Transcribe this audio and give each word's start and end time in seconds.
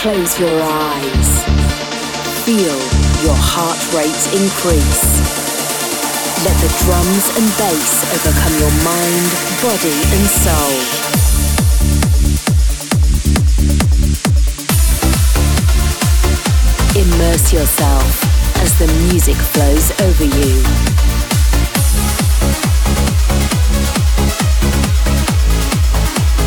Close 0.00 0.40
your 0.40 0.62
eyes. 0.62 1.44
Feel 2.48 2.78
your 3.20 3.36
heart 3.36 3.76
rate 3.92 4.24
increase. 4.32 5.20
Let 6.40 6.56
the 6.56 6.72
drums 6.80 7.28
and 7.36 7.44
bass 7.60 8.00
overcome 8.08 8.56
your 8.64 8.72
mind, 8.80 9.28
body, 9.60 10.00
and 10.16 10.24
soul. 10.40 10.72
Immerse 16.96 17.52
yourself 17.52 18.08
as 18.56 18.72
the 18.78 18.88
music 19.12 19.36
flows 19.36 19.92
over 20.00 20.24
you. 20.24 20.64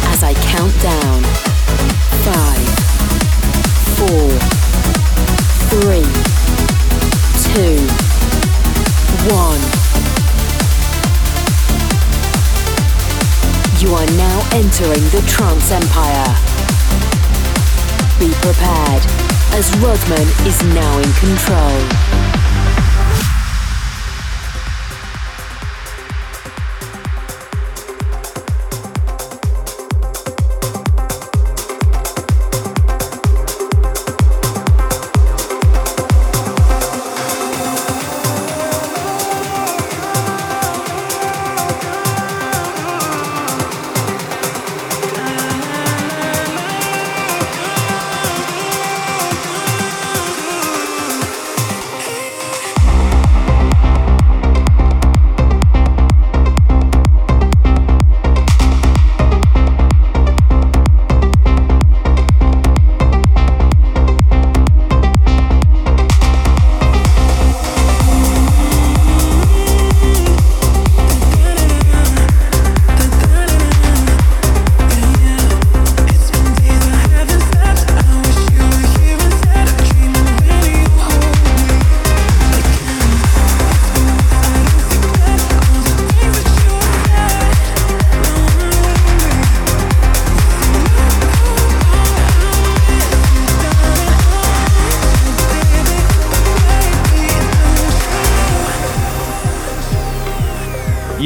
As 0.10 0.24
I 0.24 0.34
count 0.42 0.74
down 0.82 1.22
five, 2.26 2.63
four, 4.08 4.30
three, 5.72 6.04
two, 7.48 7.78
one. 9.32 9.64
You 13.80 13.94
are 13.96 14.06
now 14.18 14.40
entering 14.52 15.04
the 15.12 15.24
trance 15.28 15.72
empire. 15.72 16.28
Be 18.20 18.30
prepared, 18.42 19.04
as 19.54 19.72
Rodman 19.78 20.28
is 20.48 20.62
now 20.74 20.98
in 20.98 21.14
control. 21.14 22.13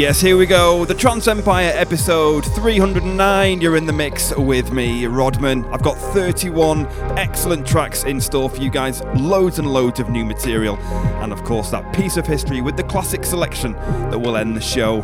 Yes, 0.07 0.21
here 0.21 0.37
we 0.37 0.45
go. 0.45 0.85
The 0.85 0.93
Trance 0.93 1.27
Empire 1.27 1.69
episode 1.75 2.45
309. 2.55 3.59
You're 3.59 3.75
in 3.75 3.85
the 3.85 3.91
mix 3.91 4.33
with 4.37 4.71
me, 4.71 5.05
Rodman. 5.05 5.65
I've 5.65 5.83
got 5.83 5.97
31 5.97 6.87
excellent 7.17 7.67
tracks 7.67 8.05
in 8.05 8.21
store 8.21 8.49
for 8.49 8.61
you 8.61 8.69
guys, 8.69 9.01
loads 9.17 9.59
and 9.59 9.69
loads 9.69 9.99
of 9.99 10.09
new 10.09 10.23
material, 10.23 10.77
and 11.21 11.33
of 11.33 11.43
course, 11.43 11.71
that 11.71 11.93
piece 11.93 12.15
of 12.15 12.25
history 12.25 12.61
with 12.61 12.77
the 12.77 12.85
classic 12.85 13.25
selection 13.25 13.73
that 13.73 14.17
will 14.17 14.37
end 14.37 14.55
the 14.55 14.61
show. 14.61 15.01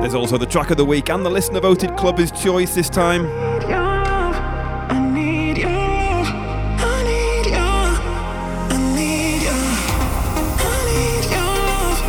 There's 0.00 0.16
also 0.16 0.36
the 0.36 0.46
track 0.46 0.72
of 0.72 0.78
the 0.78 0.84
week 0.84 1.10
and 1.10 1.24
the 1.24 1.30
listener 1.30 1.60
voted 1.60 1.96
clubber's 1.96 2.32
choice 2.32 2.74
this 2.74 2.90
time. 2.90 3.45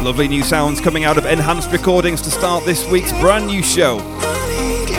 Lovely 0.07 0.29
new 0.29 0.41
sounds 0.41 0.79
coming 0.79 1.03
out 1.03 1.17
of 1.17 1.25
Enhanced 1.25 1.69
Recordings 1.69 2.21
to 2.21 2.31
start 2.31 2.63
this 2.63 2.89
week's 2.89 3.11
brand 3.19 3.45
new 3.45 3.61
show. 3.61 3.97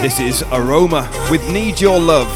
This 0.02 0.20
is 0.20 0.42
Aroma 0.52 1.08
with 1.30 1.50
Need 1.50 1.80
Your 1.80 1.98
Love. 1.98 2.28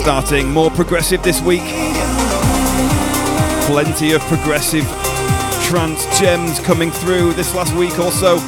Starting 0.00 0.50
more 0.50 0.68
progressive 0.72 1.22
this 1.22 1.40
week. 1.42 1.62
Plenty 3.66 4.14
of 4.14 4.20
progressive 4.22 4.82
trance 5.62 6.04
gems 6.18 6.58
coming 6.58 6.90
through 6.90 7.32
this 7.34 7.54
last 7.54 7.72
week 7.76 8.00
or 8.00 8.10
so. 8.10 8.38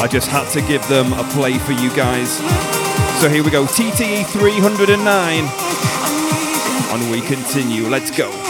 I 0.00 0.08
just 0.10 0.28
had 0.28 0.50
to 0.52 0.62
give 0.62 0.80
them 0.88 1.12
a 1.12 1.24
play 1.24 1.58
for 1.58 1.72
you 1.72 1.94
guys. 1.94 2.38
So 3.20 3.28
here 3.28 3.44
we 3.44 3.50
go, 3.50 3.66
TTE 3.66 4.24
309. 4.24 5.44
And 6.94 7.10
we 7.10 7.20
continue. 7.20 7.86
Let's 7.86 8.10
go. 8.10 8.47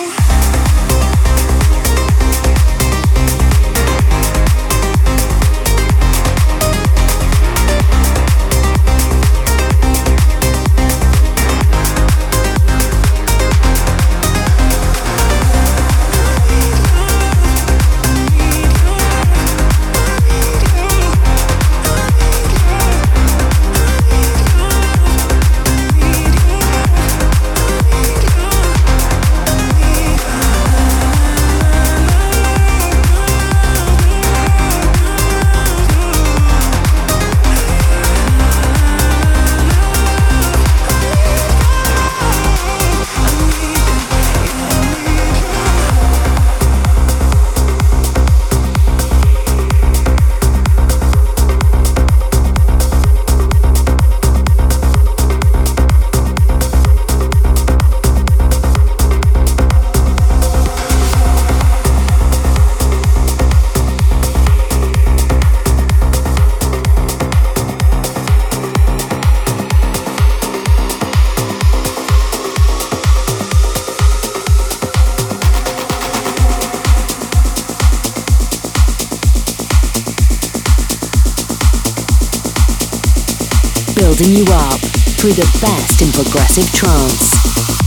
Building 84.18 84.36
you 84.36 84.44
up 84.52 84.80
through 84.80 85.32
the 85.32 85.58
best 85.60 86.02
in 86.02 86.10
progressive 86.12 86.70
trance. 86.72 87.30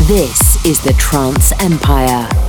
This 0.07 0.65
is 0.65 0.79
the 0.79 0.93
Trance 0.93 1.51
Empire. 1.59 2.40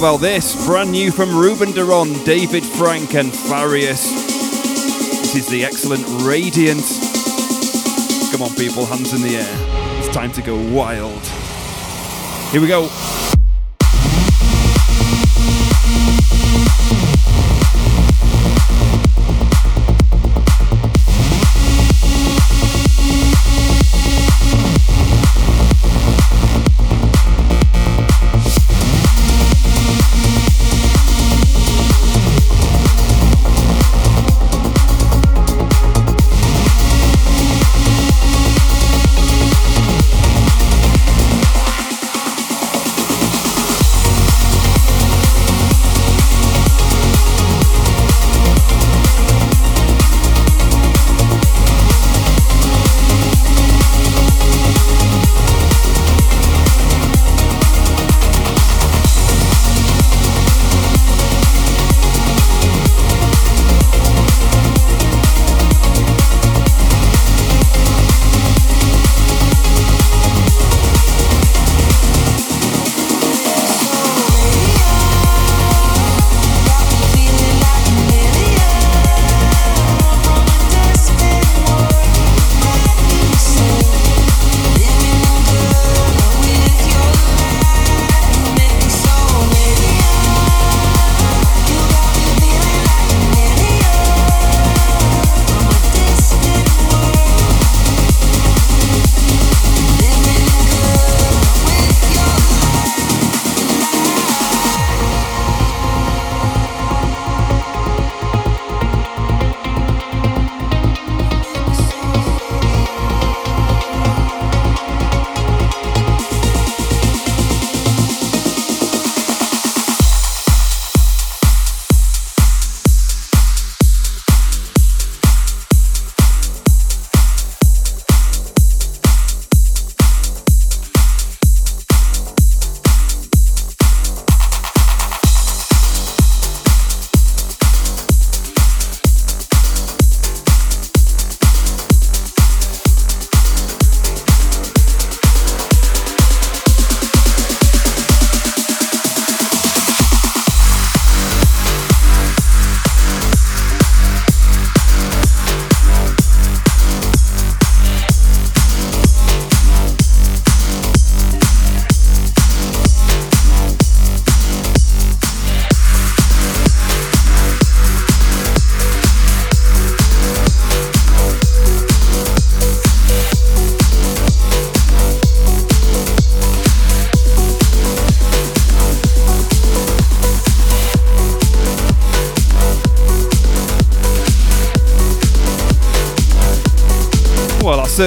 About 0.00 0.22
this? 0.22 0.64
Brand 0.64 0.92
new 0.92 1.12
from 1.12 1.36
Ruben 1.36 1.72
de 1.72 2.24
David 2.24 2.64
Frank, 2.64 3.14
and 3.14 3.30
Farius. 3.30 4.10
This 5.20 5.34
is 5.34 5.46
the 5.48 5.62
excellent 5.62 6.06
Radiant. 6.24 6.80
Come 8.32 8.40
on, 8.40 8.54
people, 8.56 8.86
hands 8.86 9.12
in 9.12 9.20
the 9.20 9.36
air. 9.36 9.98
It's 9.98 10.08
time 10.08 10.32
to 10.32 10.40
go 10.40 10.56
wild. 10.72 11.20
Here 12.50 12.62
we 12.62 12.66
go. 12.66 12.88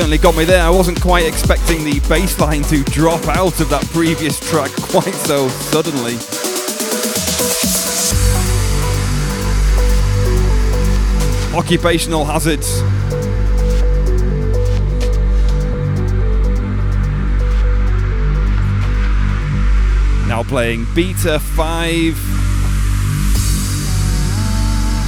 Certainly 0.03 0.17
got 0.17 0.35
me 0.35 0.43
there. 0.43 0.61
I 0.61 0.69
wasn't 0.69 0.99
quite 0.99 1.25
expecting 1.25 1.85
the 1.85 2.01
bass 2.09 2.37
line 2.37 2.61
to 2.63 2.83
drop 2.83 3.25
out 3.25 3.61
of 3.61 3.69
that 3.69 3.85
previous 3.93 4.37
track 4.37 4.69
quite 4.75 5.13
so 5.13 5.47
suddenly. 5.47 6.15
Occupational 11.57 12.25
hazards. 12.25 12.81
Now 20.27 20.43
playing 20.43 20.85
Beta 20.93 21.39
5 21.39 22.43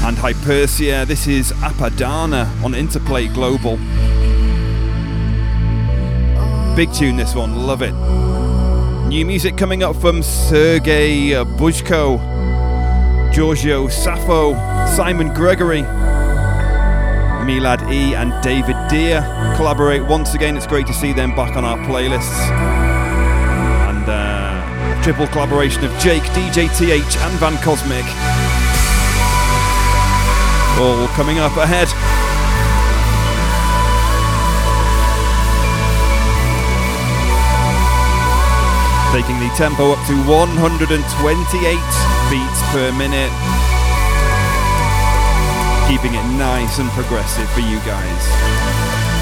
and 0.05 0.15
Hypersia. 0.15 1.05
This 1.05 1.27
is 1.27 1.51
Apadana 1.51 2.47
on 2.63 2.73
Interplay 2.73 3.27
Global. 3.27 3.77
Big 6.75 6.91
tune, 6.91 7.15
this 7.15 7.33
one, 7.33 7.65
love 7.65 7.81
it. 7.81 7.93
New 9.07 9.25
music 9.25 9.55
coming 9.55 9.81
up 9.81 9.95
from 9.95 10.19
Sergej 10.19 11.31
Bujko, 11.55 12.19
Georgio 13.33 13.87
Safo, 13.87 14.53
Simon 14.93 15.33
Gregory, 15.33 15.83
Milad 17.45 17.89
E, 17.89 18.13
and 18.13 18.33
David 18.43 18.75
Deere 18.89 19.21
collaborate 19.55 20.03
once 20.03 20.33
again. 20.33 20.57
It's 20.57 20.67
great 20.67 20.85
to 20.87 20.93
see 20.93 21.13
them 21.13 21.33
back 21.33 21.55
on 21.55 21.63
our 21.63 21.77
playlists. 21.77 22.49
And 23.87 24.09
uh, 24.09 25.01
triple 25.01 25.27
collaboration 25.27 25.85
of 25.85 25.97
Jake, 25.99 26.23
DJ 26.33 26.67
TH, 26.77 27.17
and 27.17 27.39
Van 27.39 27.55
Cosmic. 27.63 28.03
All 30.77 31.07
coming 31.15 31.39
up 31.39 31.55
ahead. 31.55 31.87
Taking 39.15 39.39
the 39.39 39.47
tempo 39.55 39.93
up 39.93 40.07
to 40.07 40.13
128 40.27 40.91
beats 40.91 42.61
per 42.75 42.91
minute, 42.99 43.31
keeping 45.87 46.19
it 46.19 46.25
nice 46.35 46.79
and 46.79 46.89
progressive 46.91 47.49
for 47.51 47.61
you 47.61 47.79
guys. 47.87 48.23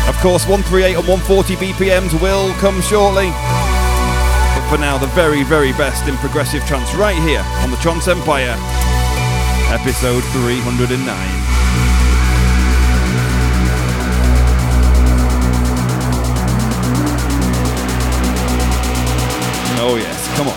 Of 0.10 0.18
course, 0.18 0.48
138 0.50 0.98
and 0.98 1.08
140 1.08 1.56
BPMs 1.58 2.20
will 2.20 2.52
come 2.58 2.82
shortly. 2.82 3.30
But 4.58 4.66
for 4.66 4.80
now, 4.82 4.98
the 4.98 5.14
very, 5.14 5.44
very 5.44 5.74
best 5.74 6.08
in 6.08 6.18
progressive 6.18 6.66
trance 6.66 6.96
right 6.96 7.22
here 7.22 7.46
on 7.62 7.70
the 7.70 7.78
Trance 7.78 8.08
Empire, 8.08 8.58
episode 9.70 10.24
309. 10.34 11.43
Oh, 19.86 19.98
yes. 19.98 20.38
Come 20.38 20.48
on. 20.48 20.53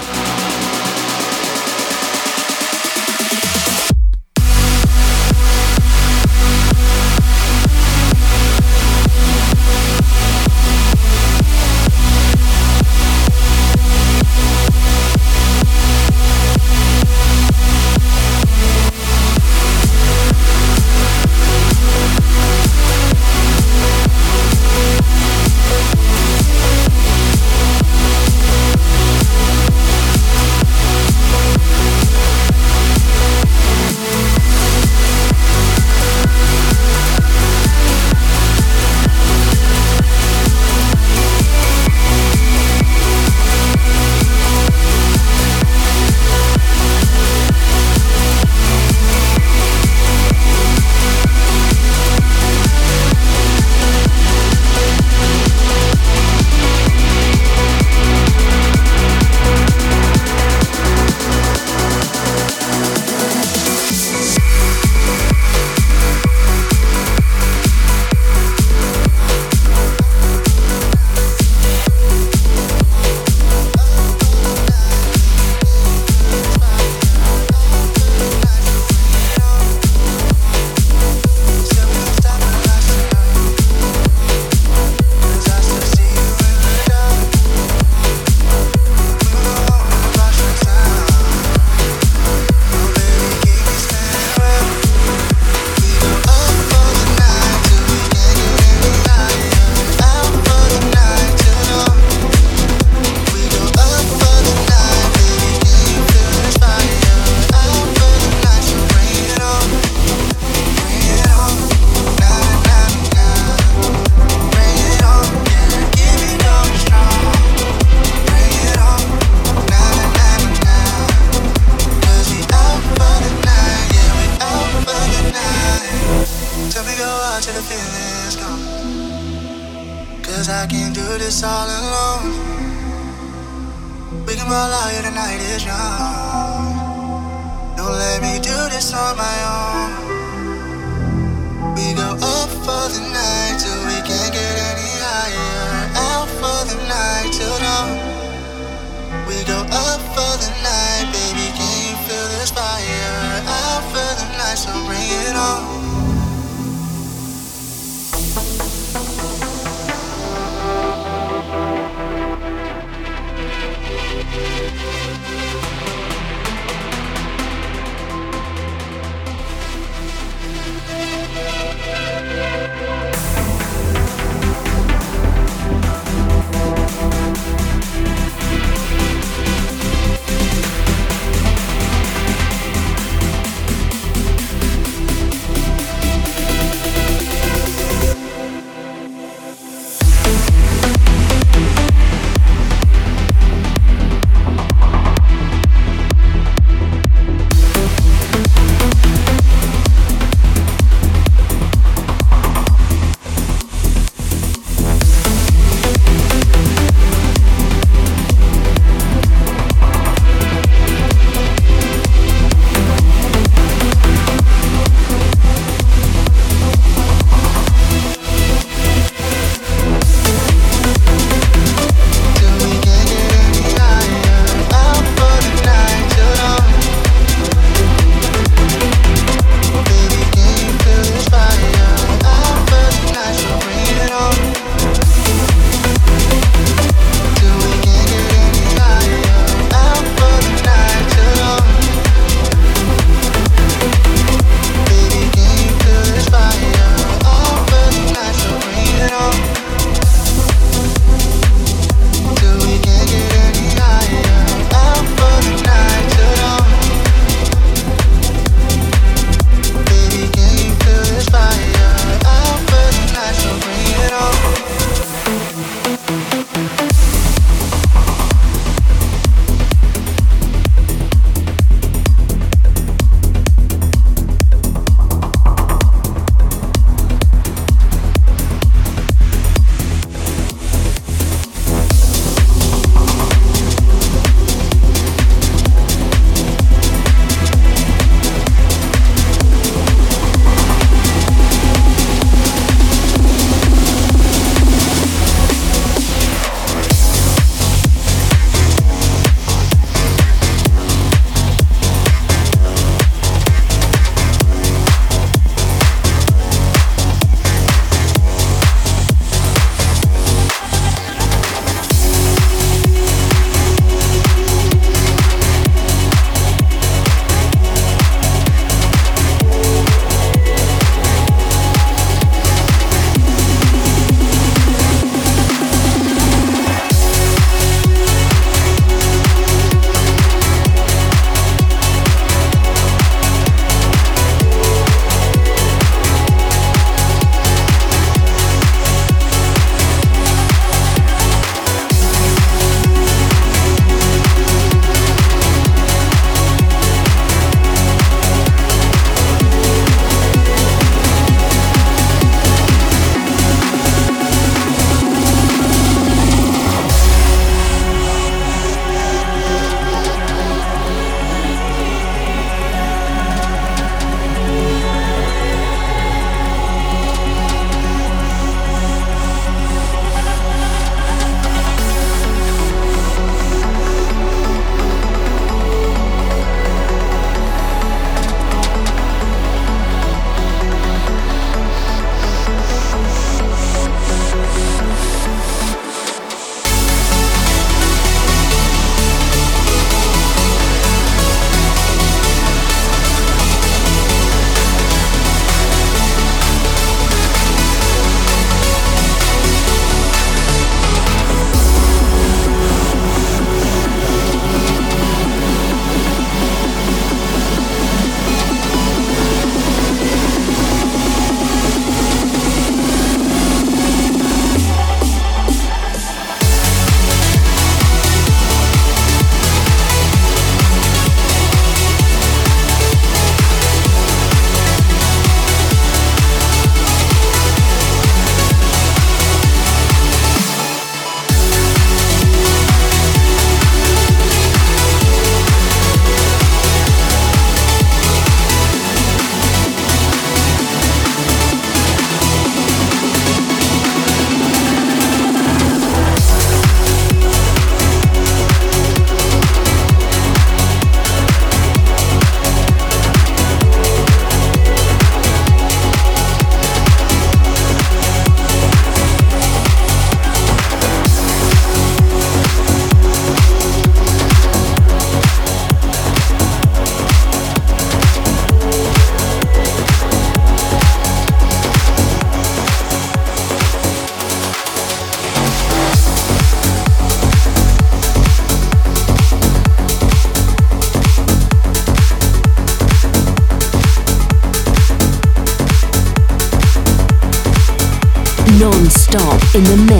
In 489.57 489.65
the 489.65 489.77
mix 489.77 489.96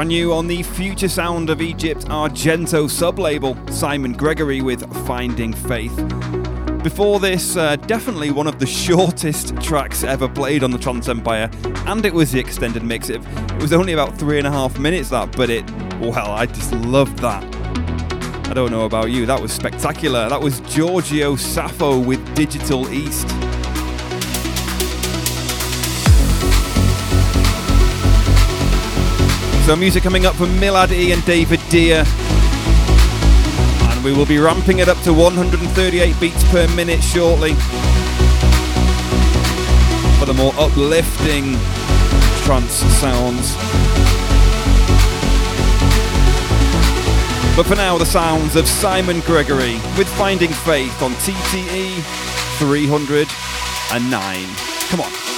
Brand 0.00 0.08
new 0.08 0.32
on 0.32 0.46
the 0.46 0.62
future 0.62 1.10
sound 1.10 1.50
of 1.50 1.60
Egypt 1.60 2.06
Argento 2.06 2.88
sub-label, 2.88 3.54
Simon 3.70 4.14
Gregory 4.14 4.62
with 4.62 4.82
Finding 5.06 5.52
Faith. 5.52 5.94
Before 6.82 7.20
this, 7.20 7.54
uh, 7.54 7.76
definitely 7.76 8.30
one 8.30 8.46
of 8.46 8.58
the 8.58 8.64
shortest 8.86 9.54
tracks 9.60 10.02
ever 10.02 10.26
played 10.26 10.64
on 10.64 10.70
the 10.70 10.78
Trance 10.78 11.06
Empire, 11.10 11.50
and 11.84 12.06
it 12.06 12.14
was 12.14 12.32
the 12.32 12.40
extended 12.40 12.82
mix. 12.82 13.10
It, 13.10 13.20
it 13.26 13.60
was 13.60 13.74
only 13.74 13.92
about 13.92 14.16
three 14.16 14.38
and 14.38 14.46
a 14.46 14.50
half 14.50 14.78
minutes 14.78 15.10
that, 15.10 15.36
but 15.36 15.50
it, 15.50 15.70
well, 16.00 16.30
I 16.30 16.46
just 16.46 16.72
loved 16.72 17.18
that. 17.18 17.44
I 18.48 18.54
don't 18.54 18.70
know 18.70 18.86
about 18.86 19.10
you, 19.10 19.26
that 19.26 19.38
was 19.38 19.52
spectacular. 19.52 20.30
That 20.30 20.40
was 20.40 20.62
Georgio 20.62 21.36
Safo 21.36 22.02
with 22.02 22.34
Digital 22.34 22.90
East. 22.90 23.28
So 29.70 29.76
music 29.76 30.02
coming 30.02 30.26
up 30.26 30.34
from 30.34 30.48
Milad 30.58 30.90
E 30.90 31.12
and 31.12 31.24
David 31.24 31.60
Deere. 31.68 32.02
And 33.88 34.02
we 34.02 34.12
will 34.12 34.26
be 34.26 34.40
ramping 34.40 34.80
it 34.80 34.88
up 34.88 35.00
to 35.02 35.12
138 35.14 36.18
beats 36.18 36.42
per 36.50 36.66
minute 36.74 37.00
shortly. 37.00 37.54
For 40.18 40.26
the 40.26 40.34
more 40.34 40.52
uplifting 40.58 41.56
trance 42.42 42.82
sounds. 42.98 43.54
But 47.54 47.66
for 47.66 47.76
now, 47.76 47.96
the 47.96 48.06
sounds 48.06 48.56
of 48.56 48.66
Simon 48.66 49.20
Gregory 49.20 49.74
with 49.96 50.08
Finding 50.18 50.50
Faith 50.50 51.00
on 51.00 51.12
TTE 51.12 52.02
309. 52.58 54.48
Come 54.88 55.00
on. 55.02 55.29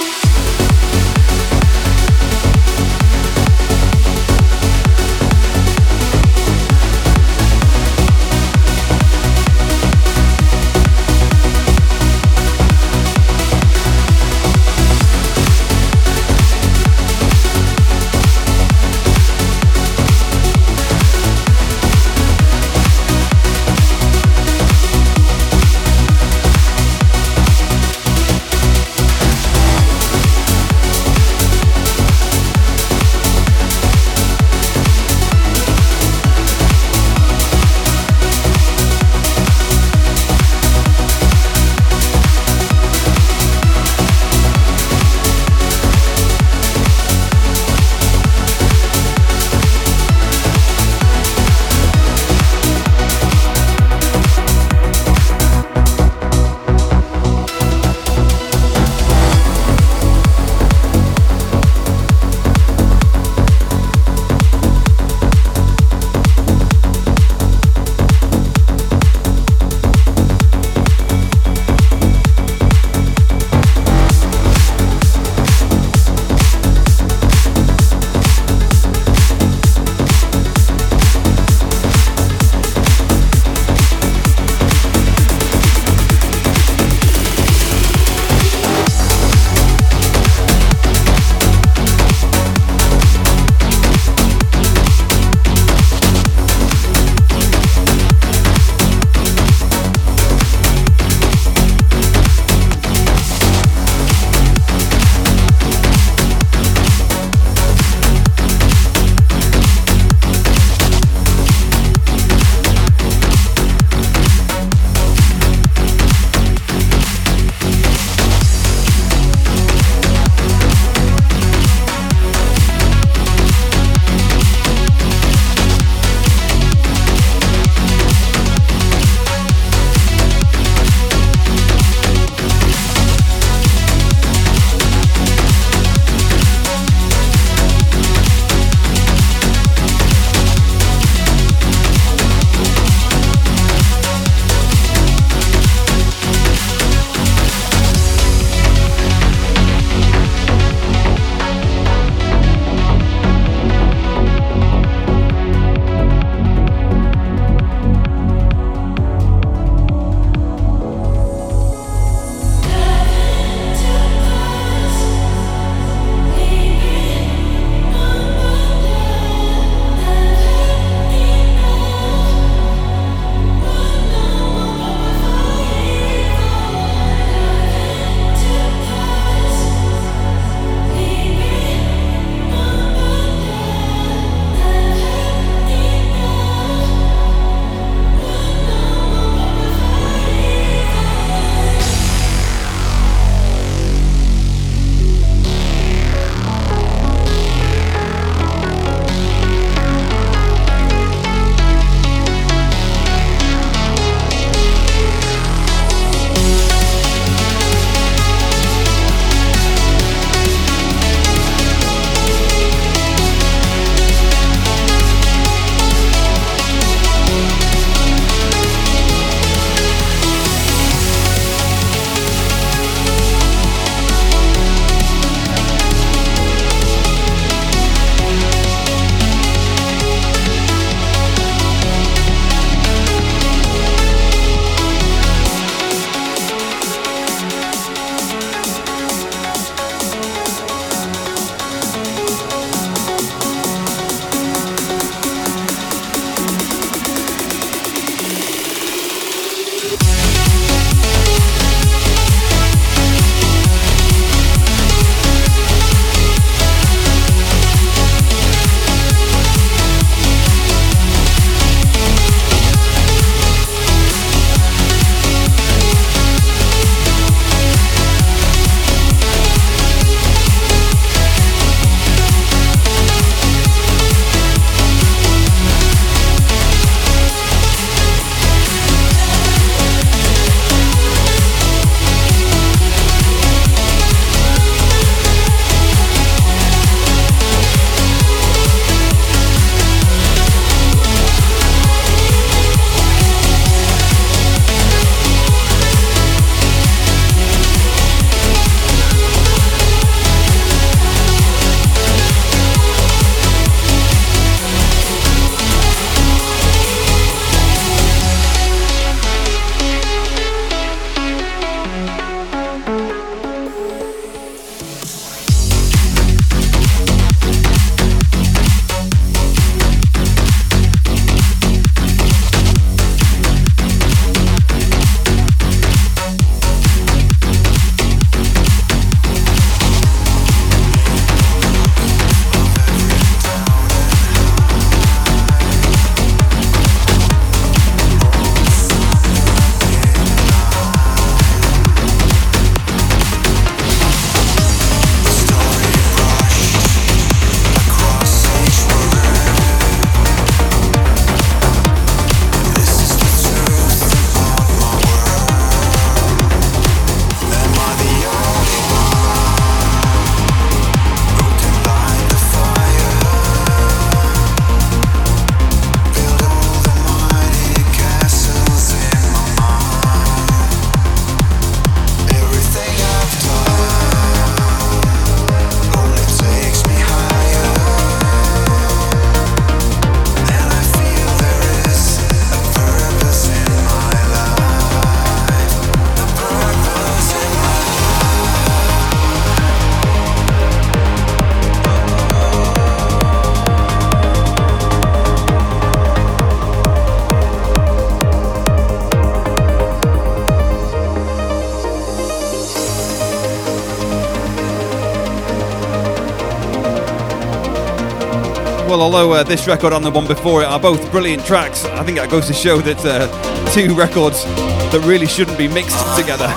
This 409.53 409.67
record 409.67 409.93
and 409.93 410.03
the 410.03 410.09
one 410.09 410.25
before 410.25 410.63
it 410.63 410.65
are 410.65 410.79
both 410.79 411.11
brilliant 411.11 411.45
tracks, 411.45 411.85
I 411.85 412.03
think 412.03 412.17
that 412.17 412.31
goes 412.31 412.47
to 412.47 412.53
show 412.53 412.81
that 412.81 412.97
uh, 413.05 413.29
two 413.71 413.93
records 413.93 414.45
that 414.45 415.05
really 415.05 415.27
shouldn't 415.27 415.59
be 415.59 415.67
mixed 415.67 415.93
together. 416.17 416.47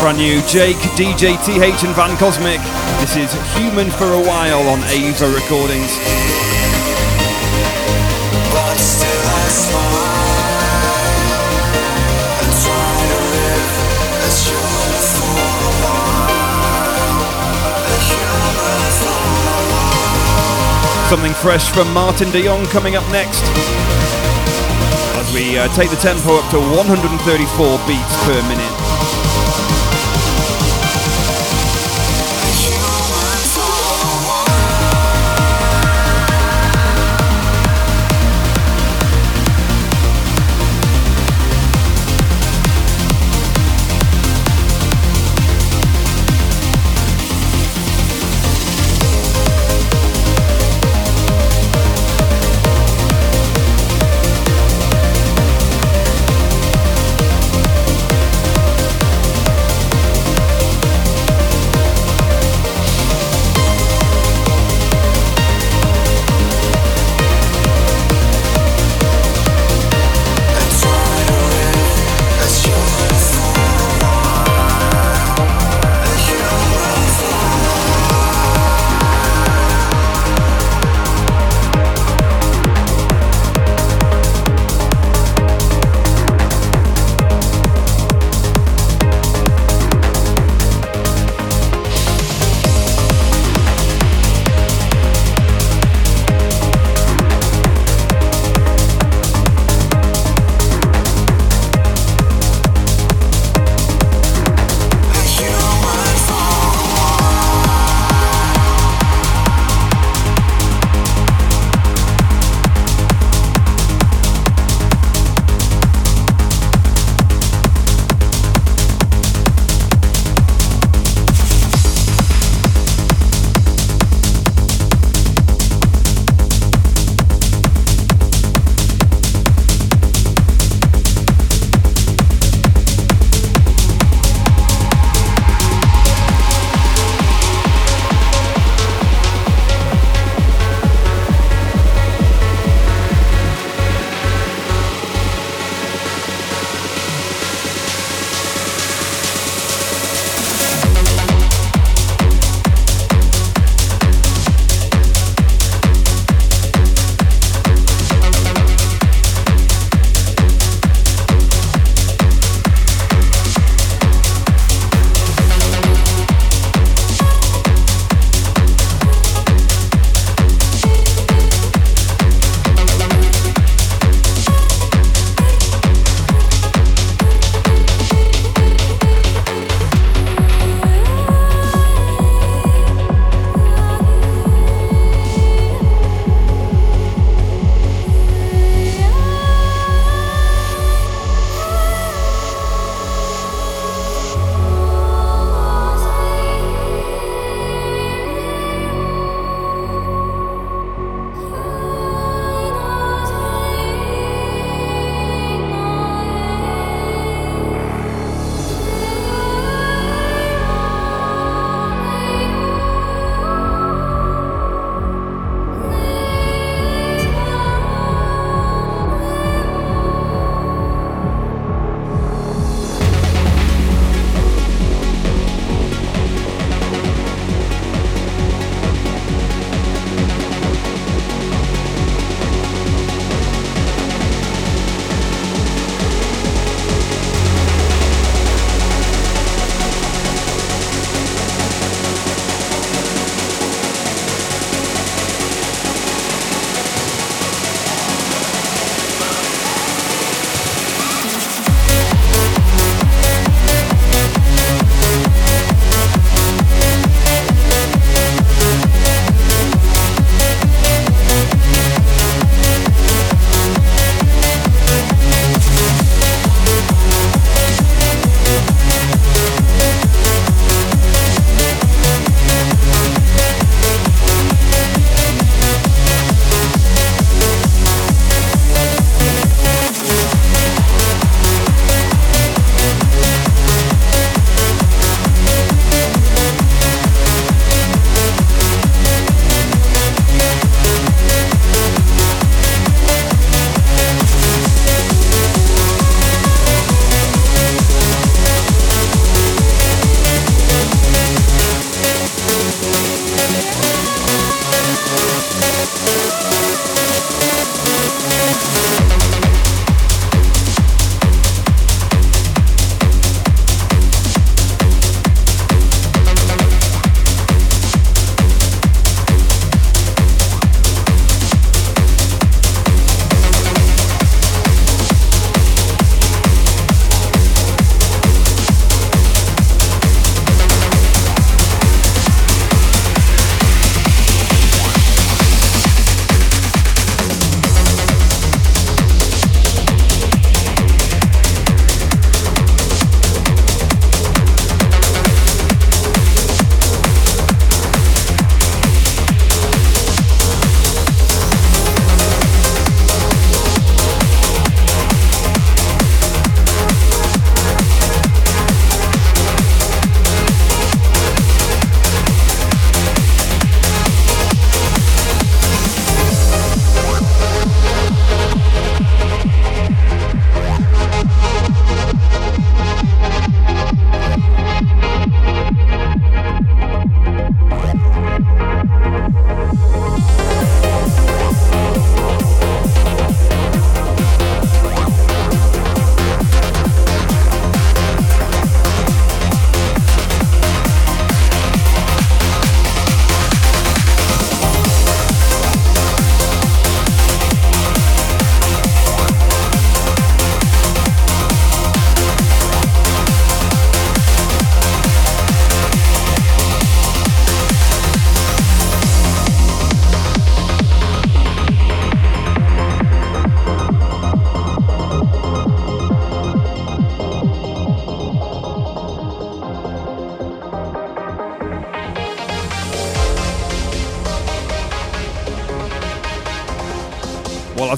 Brand 0.00 0.18
new 0.18 0.42
Jake, 0.48 0.74
DJ 0.98 1.38
TH, 1.46 1.84
and 1.86 1.94
Van 1.94 2.16
Cosmic. 2.18 2.58
This 2.98 3.14
is 3.14 3.30
Human 3.54 3.88
for 3.88 4.10
a 4.18 4.20
While 4.26 4.66
on 4.66 4.82
Ava 4.90 5.30
Recordings. 5.30 6.45
Something 21.08 21.34
fresh 21.34 21.70
from 21.70 21.86
Maarten 21.94 22.32
de 22.32 22.42
Jong 22.42 22.66
coming 22.66 22.96
up 22.96 23.08
next. 23.12 23.44
As 25.14 25.32
we 25.32 25.56
uh, 25.56 25.68
take 25.68 25.88
the 25.88 25.96
tempo 25.96 26.34
up 26.34 26.50
to 26.50 26.58
134 26.58 27.78
beats 27.86 28.24
per 28.24 28.42
minute. 28.48 28.85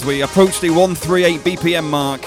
We 0.09 0.23
approach 0.23 0.61
the 0.61 0.71
138 0.71 1.41
BPM 1.41 1.91
mark, 1.91 2.23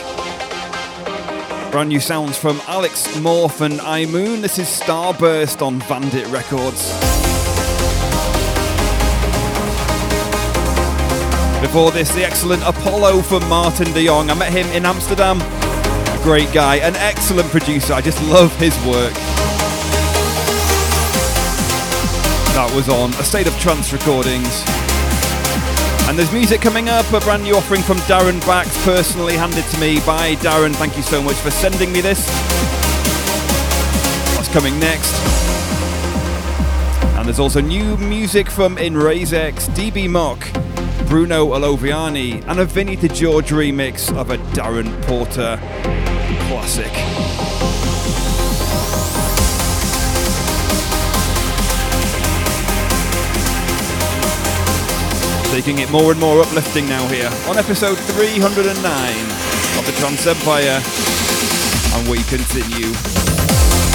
brand 1.71 1.89
new 1.89 1.99
sounds 1.99 2.37
from 2.37 2.61
Alex 2.67 3.07
Morph 3.17 3.59
and 3.61 3.79
Aimoon. 3.79 4.43
This 4.43 4.59
is 4.59 4.67
Starburst 4.67 5.65
on 5.65 5.79
Vandit 5.79 6.31
Records. 6.31 6.91
Before 11.59 11.89
this, 11.89 12.13
the 12.13 12.23
excellent 12.23 12.61
Apollo 12.61 13.23
from 13.23 13.41
Maarten 13.45 13.91
De 13.95 14.05
Jong. 14.05 14.29
I 14.29 14.35
met 14.35 14.53
him 14.53 14.67
in 14.75 14.85
Amsterdam. 14.85 15.41
A 15.41 16.19
great 16.21 16.53
guy, 16.53 16.75
an 16.75 16.95
excellent 16.97 17.49
producer. 17.49 17.93
I 17.93 18.01
just 18.01 18.21
love 18.25 18.55
his 18.57 18.77
work. 18.85 19.13
That 22.53 22.71
was 22.75 22.89
on 22.89 23.09
A 23.15 23.23
State 23.23 23.47
of 23.47 23.59
Trance 23.59 23.91
Recordings. 23.91 24.80
And 26.11 26.19
there's 26.19 26.33
music 26.33 26.59
coming 26.59 26.89
up, 26.89 27.09
a 27.13 27.21
brand 27.21 27.43
new 27.43 27.55
offering 27.55 27.81
from 27.81 27.95
Darren 27.99 28.41
Bax, 28.41 28.67
personally 28.83 29.37
handed 29.37 29.63
to 29.63 29.79
me 29.79 30.01
by 30.01 30.35
Darren. 30.35 30.75
Thank 30.75 30.97
you 30.97 31.03
so 31.03 31.21
much 31.21 31.37
for 31.37 31.49
sending 31.49 31.93
me 31.93 32.01
this. 32.01 32.27
What's 34.35 34.49
coming 34.49 34.77
next? 34.77 35.15
And 37.15 37.25
there's 37.25 37.39
also 37.39 37.61
new 37.61 37.95
music 37.95 38.49
from 38.49 38.77
In 38.77 38.95
Inrayzex, 38.95 39.69
Db 39.69 40.09
Mokk, 40.09 41.07
Bruno 41.07 41.45
Oloviani, 41.45 42.45
and 42.45 42.59
a 42.59 42.65
Vinny 42.65 42.97
DeGeorge 42.97 43.53
remix 43.53 44.13
of 44.13 44.31
a 44.31 44.37
Darren 44.53 45.01
Porter 45.03 45.55
classic. 46.49 47.30
Taking 55.51 55.79
it 55.79 55.91
more 55.91 56.13
and 56.13 56.19
more 56.21 56.39
uplifting 56.39 56.87
now 56.87 57.05
here 57.09 57.29
on 57.49 57.57
episode 57.57 57.97
309 57.99 58.71
of 59.77 59.85
the 59.85 59.91
Trance 59.99 60.25
Empire, 60.25 60.81
and 61.93 62.07
we 62.07 62.23
continue. 62.23 63.90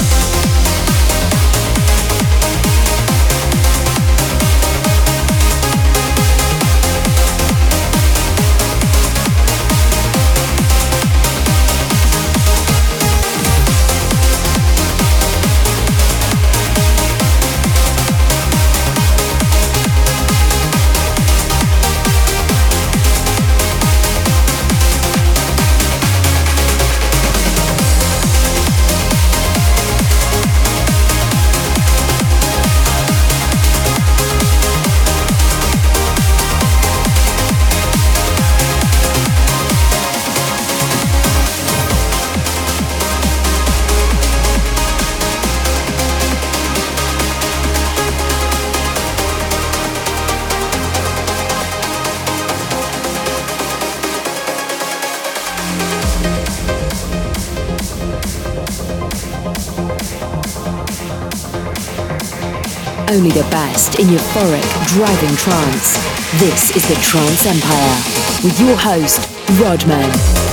Only 63.17 63.31
the 63.31 63.49
best 63.49 63.99
in 63.99 64.07
euphoric, 64.07 64.87
driving 64.89 65.35
trance. 65.37 65.97
This 66.39 66.75
is 66.75 66.87
the 66.87 66.95
Trance 67.01 67.47
Empire 67.47 68.43
with 68.43 68.59
your 68.59 68.77
host, 68.77 69.27
Rodman. 69.59 70.46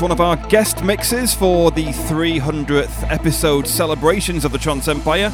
One 0.00 0.12
of 0.12 0.20
our 0.22 0.36
guest 0.48 0.82
mixes 0.82 1.34
for 1.34 1.70
the 1.70 1.84
300th 1.84 3.10
episode 3.10 3.66
celebrations 3.68 4.46
of 4.46 4.52
the 4.52 4.56
Trance 4.56 4.88
Empire. 4.88 5.28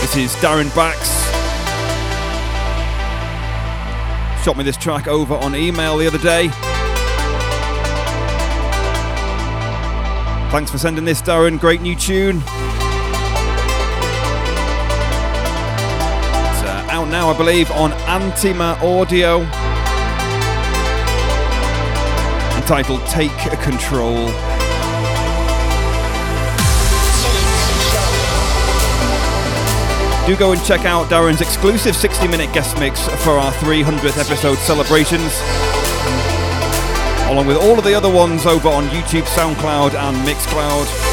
This 0.00 0.16
is 0.16 0.34
Darren 0.42 0.74
Bax. 0.74 0.98
Shot 4.44 4.56
me 4.56 4.64
this 4.64 4.76
track 4.76 5.06
over 5.06 5.34
on 5.34 5.54
email 5.54 5.96
the 5.96 6.08
other 6.08 6.18
day. 6.18 6.48
Thanks 10.50 10.72
for 10.72 10.78
sending 10.78 11.04
this, 11.04 11.22
Darren. 11.22 11.60
Great 11.60 11.82
new 11.82 11.94
tune. 11.94 12.38
It's 12.38 12.46
uh, 16.64 16.88
out 16.90 17.06
now, 17.08 17.30
I 17.30 17.36
believe, 17.36 17.70
on 17.70 17.92
Antima 17.92 18.76
Audio. 18.82 19.65
Entitled 22.66 23.06
Take 23.06 23.30
Control. 23.62 24.26
Do 30.26 30.36
go 30.36 30.50
and 30.50 30.64
check 30.64 30.84
out 30.84 31.06
Darren's 31.06 31.40
exclusive 31.40 31.94
60 31.94 32.26
minute 32.26 32.52
guest 32.52 32.76
mix 32.80 33.06
for 33.22 33.38
our 33.38 33.52
300th 33.52 34.18
episode 34.18 34.58
celebrations, 34.58 35.32
along 37.30 37.46
with 37.46 37.56
all 37.56 37.78
of 37.78 37.84
the 37.84 37.94
other 37.94 38.10
ones 38.10 38.46
over 38.46 38.68
on 38.68 38.88
YouTube, 38.88 39.22
SoundCloud, 39.22 39.94
and 39.94 40.16
Mixcloud. 40.26 41.05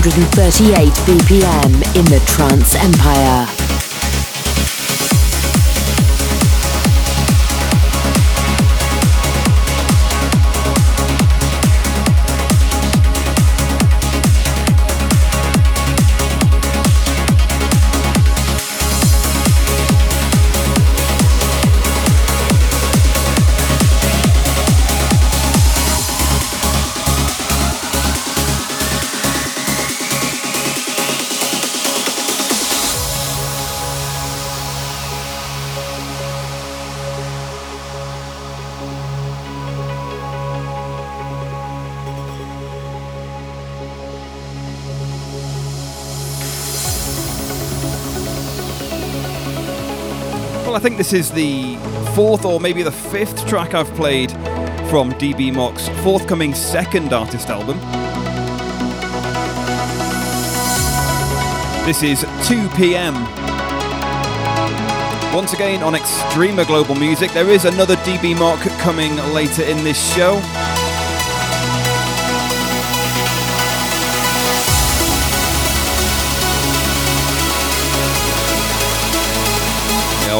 138 0.00 0.92
BPM 1.06 1.96
in 1.96 2.04
the 2.04 2.22
Trance 2.24 2.76
Empire. 2.76 3.47
This 51.08 51.28
is 51.28 51.32
the 51.32 51.76
fourth 52.14 52.44
or 52.44 52.60
maybe 52.60 52.82
the 52.82 52.92
fifth 52.92 53.46
track 53.46 53.72
I've 53.72 53.88
played 53.94 54.30
from 54.90 55.10
Db 55.12 55.54
Mokk's 55.54 55.88
forthcoming 56.04 56.52
second 56.54 57.14
artist 57.14 57.48
album. 57.48 57.78
This 61.86 62.02
is 62.02 62.26
2 62.46 62.68
p.m. 62.76 63.14
Once 65.34 65.54
again 65.54 65.82
on 65.82 65.94
Extrema 65.94 66.66
Global 66.66 66.94
Music, 66.94 67.30
there 67.32 67.48
is 67.48 67.64
another 67.64 67.96
Db 67.96 68.34
Mokk 68.34 68.60
coming 68.78 69.16
later 69.32 69.62
in 69.62 69.82
this 69.84 70.14
show. 70.14 70.38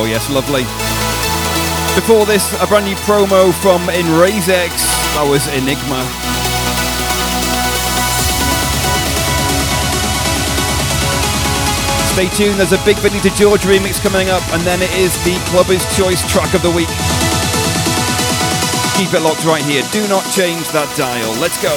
Oh 0.01 0.05
yes, 0.05 0.31
lovely. 0.31 0.63
Before 1.99 2.25
this, 2.25 2.55
a 2.63 2.67
brand 2.69 2.87
new 2.87 2.95
promo 3.03 3.51
from 3.51 3.83
Inrayzex. 3.91 4.71
That 5.19 5.27
was 5.27 5.51
Enigma. 5.51 6.07
Stay 12.15 12.31
tuned, 12.31 12.63
there's 12.63 12.71
a 12.71 12.79
big 12.87 12.95
Vinny 13.03 13.19
DeGeorge 13.19 13.67
remix 13.67 13.99
coming 13.99 14.31
up, 14.31 14.47
and 14.55 14.63
then 14.63 14.79
it 14.79 14.95
is 14.95 15.19
the 15.27 15.35
Clubber's 15.51 15.83
Choice 15.99 16.23
track 16.31 16.55
of 16.55 16.63
the 16.63 16.71
week. 16.71 16.87
Keep 18.95 19.19
it 19.19 19.23
locked 19.27 19.43
right 19.43 19.67
here. 19.67 19.83
Do 19.91 20.07
not 20.07 20.23
change 20.31 20.71
that 20.71 20.87
dial. 20.95 21.35
Let's 21.43 21.59
go. 21.59 21.75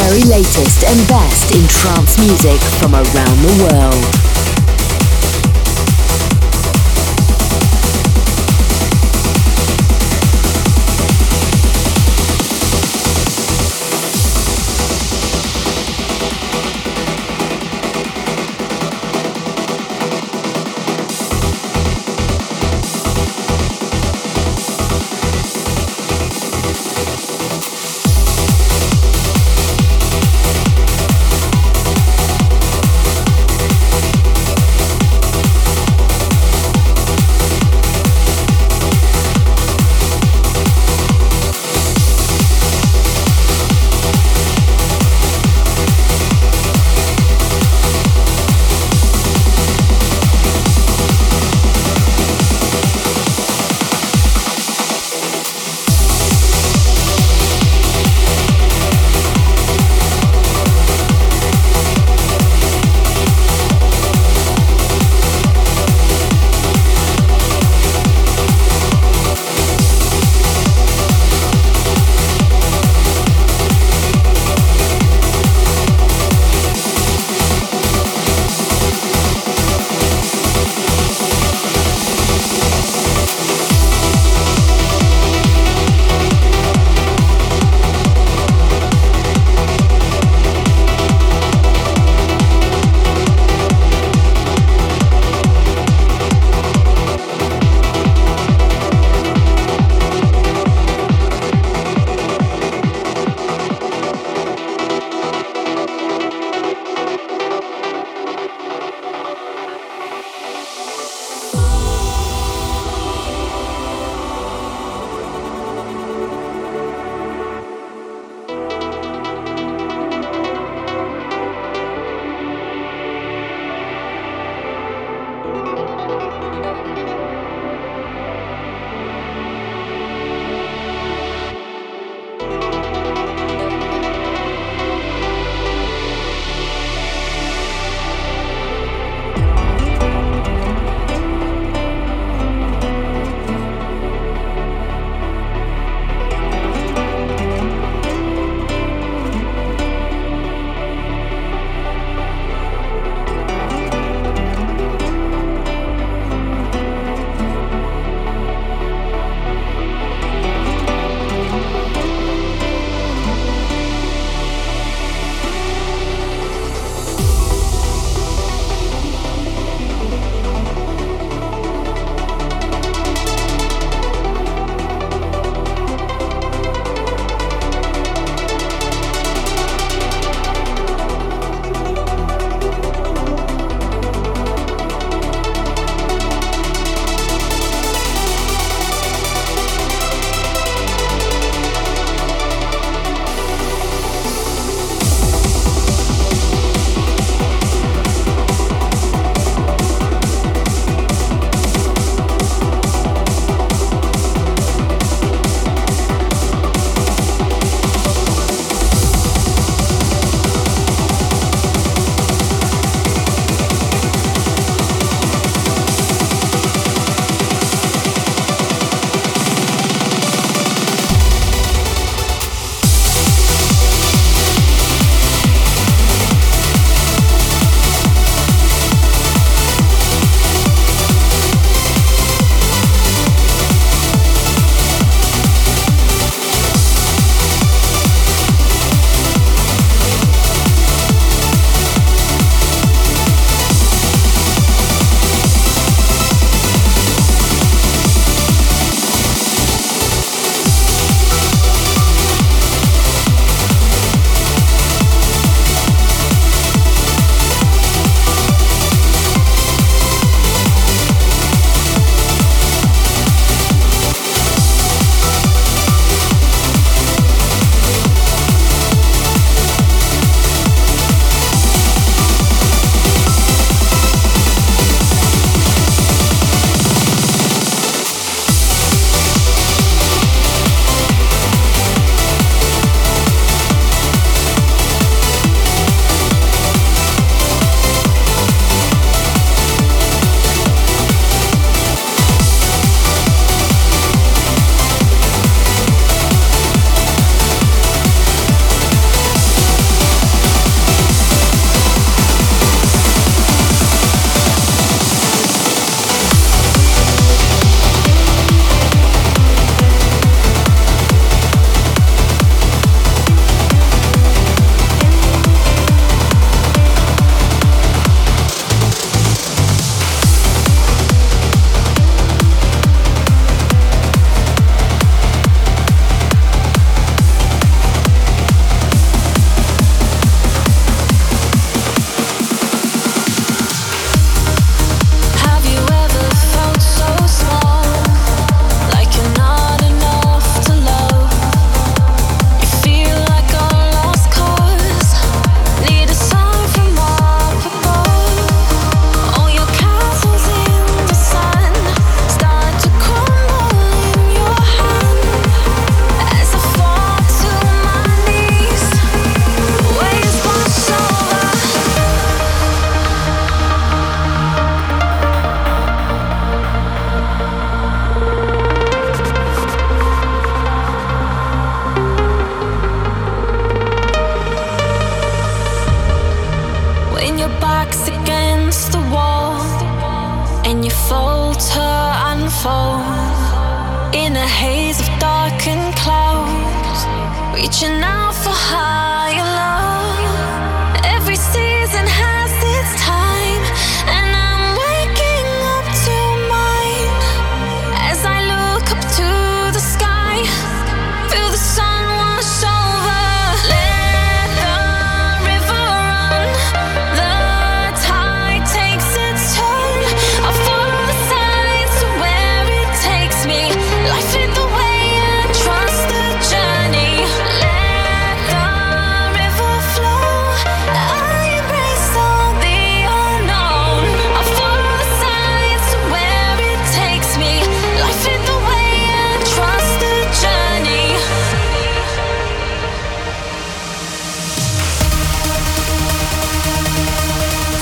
Very 0.00 0.22
latest 0.22 0.82
and 0.84 1.08
best 1.08 1.54
in 1.54 1.66
trance 1.68 2.18
music 2.18 2.58
from 2.80 2.94
around 2.94 3.38
the 3.44 3.68
world. 3.70 4.29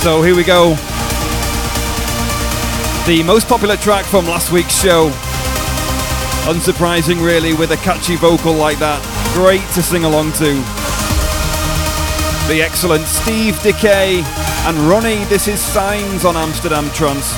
So 0.00 0.22
here 0.22 0.36
we 0.36 0.44
go. 0.44 0.76
The 3.04 3.22
most 3.26 3.48
popular 3.48 3.76
track 3.76 4.04
from 4.04 4.26
last 4.26 4.52
week's 4.52 4.80
show. 4.80 5.10
Unsurprising, 6.46 7.20
really, 7.20 7.52
with 7.52 7.72
a 7.72 7.76
catchy 7.78 8.14
vocal 8.14 8.52
like 8.52 8.78
that. 8.78 9.02
Great 9.34 9.60
to 9.74 9.82
sing 9.82 10.04
along 10.04 10.32
to. 10.34 10.54
The 12.46 12.62
excellent 12.62 13.06
Steve 13.06 13.54
Dekay 13.56 14.22
and 14.68 14.78
RONNIEE. 14.88 15.28
This 15.28 15.48
is 15.48 15.60
Signs 15.60 16.24
on 16.24 16.36
Amsterdam 16.36 16.88
Trance. 16.90 17.32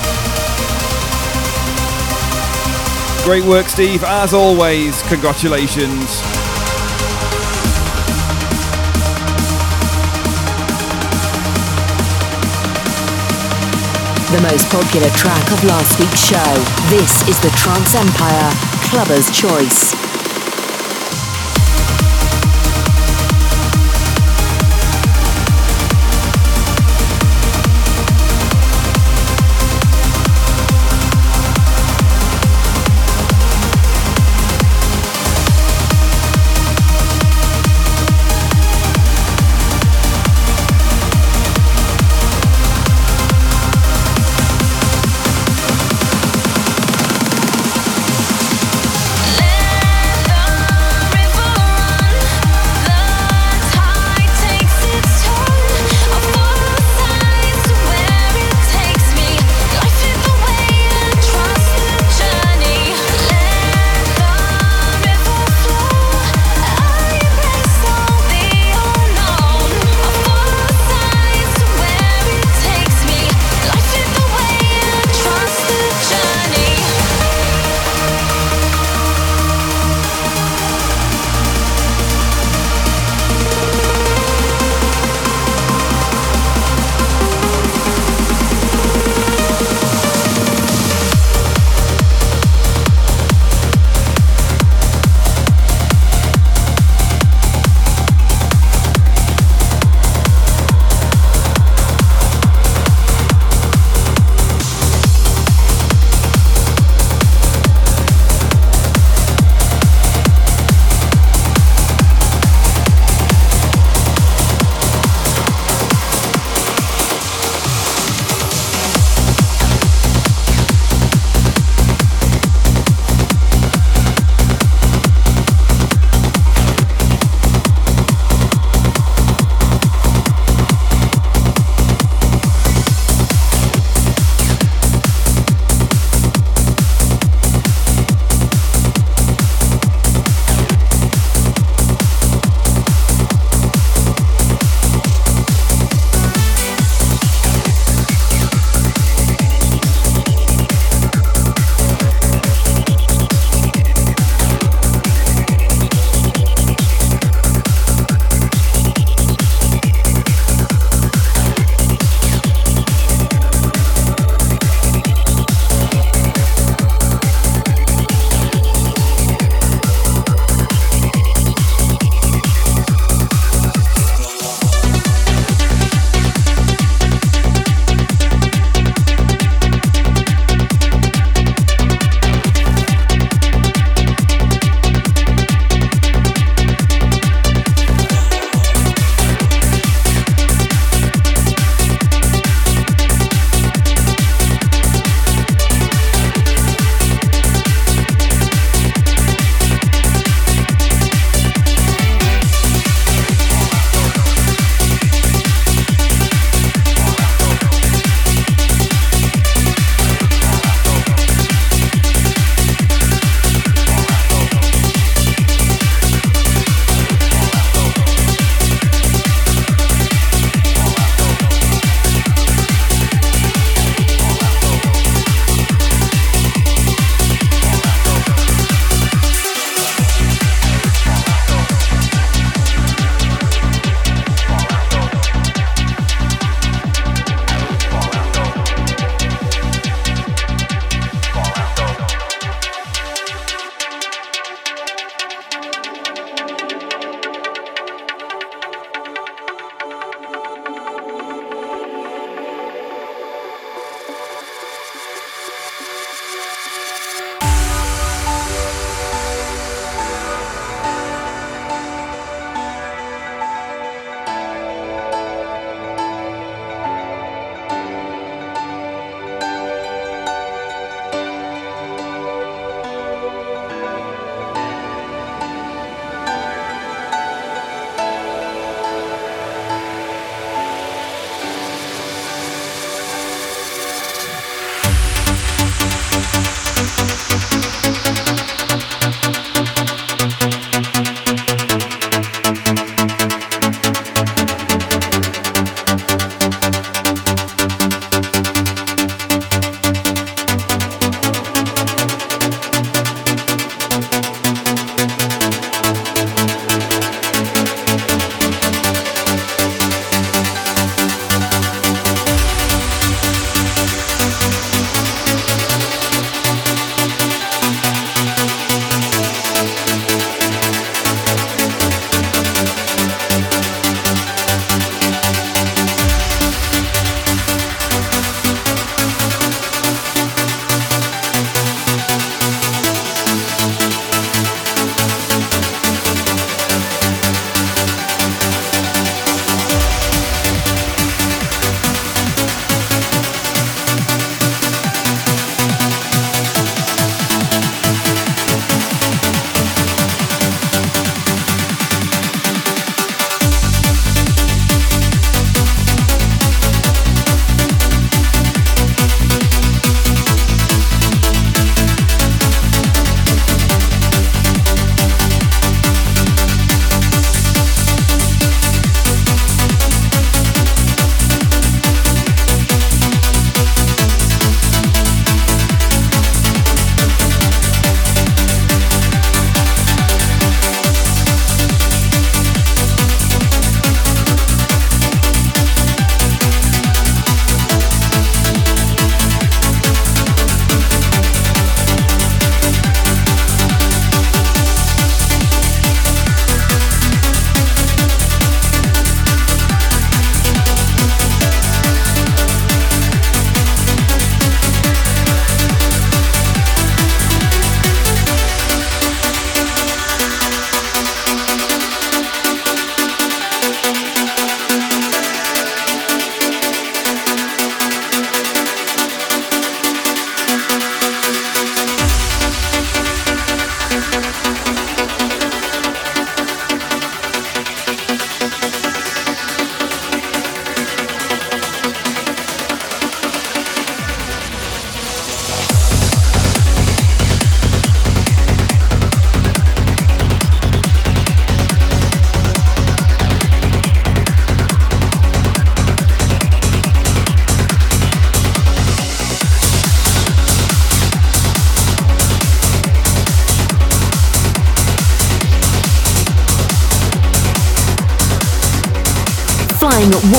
Great 3.25 3.43
work, 3.43 3.65
Steve. 3.65 4.03
As 4.03 4.35
always, 4.35 5.01
congratulations. 5.09 6.21
The 14.31 14.41
most 14.43 14.69
popular 14.69 15.09
track 15.09 15.51
of 15.51 15.61
last 15.65 15.99
week's 15.99 16.23
show. 16.23 16.53
This 16.89 17.27
is 17.27 17.37
the 17.41 17.49
Trance 17.49 17.95
Empire 17.95 18.49
Clubber's 18.87 19.29
Choice. 19.29 20.10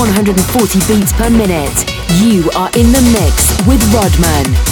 140 0.02 0.80
beats 0.88 1.12
per 1.12 1.30
minute. 1.30 1.86
You 2.18 2.50
are 2.56 2.70
in 2.74 2.90
the 2.90 3.02
mix 3.14 3.56
with 3.68 3.80
Rodman. 3.94 4.71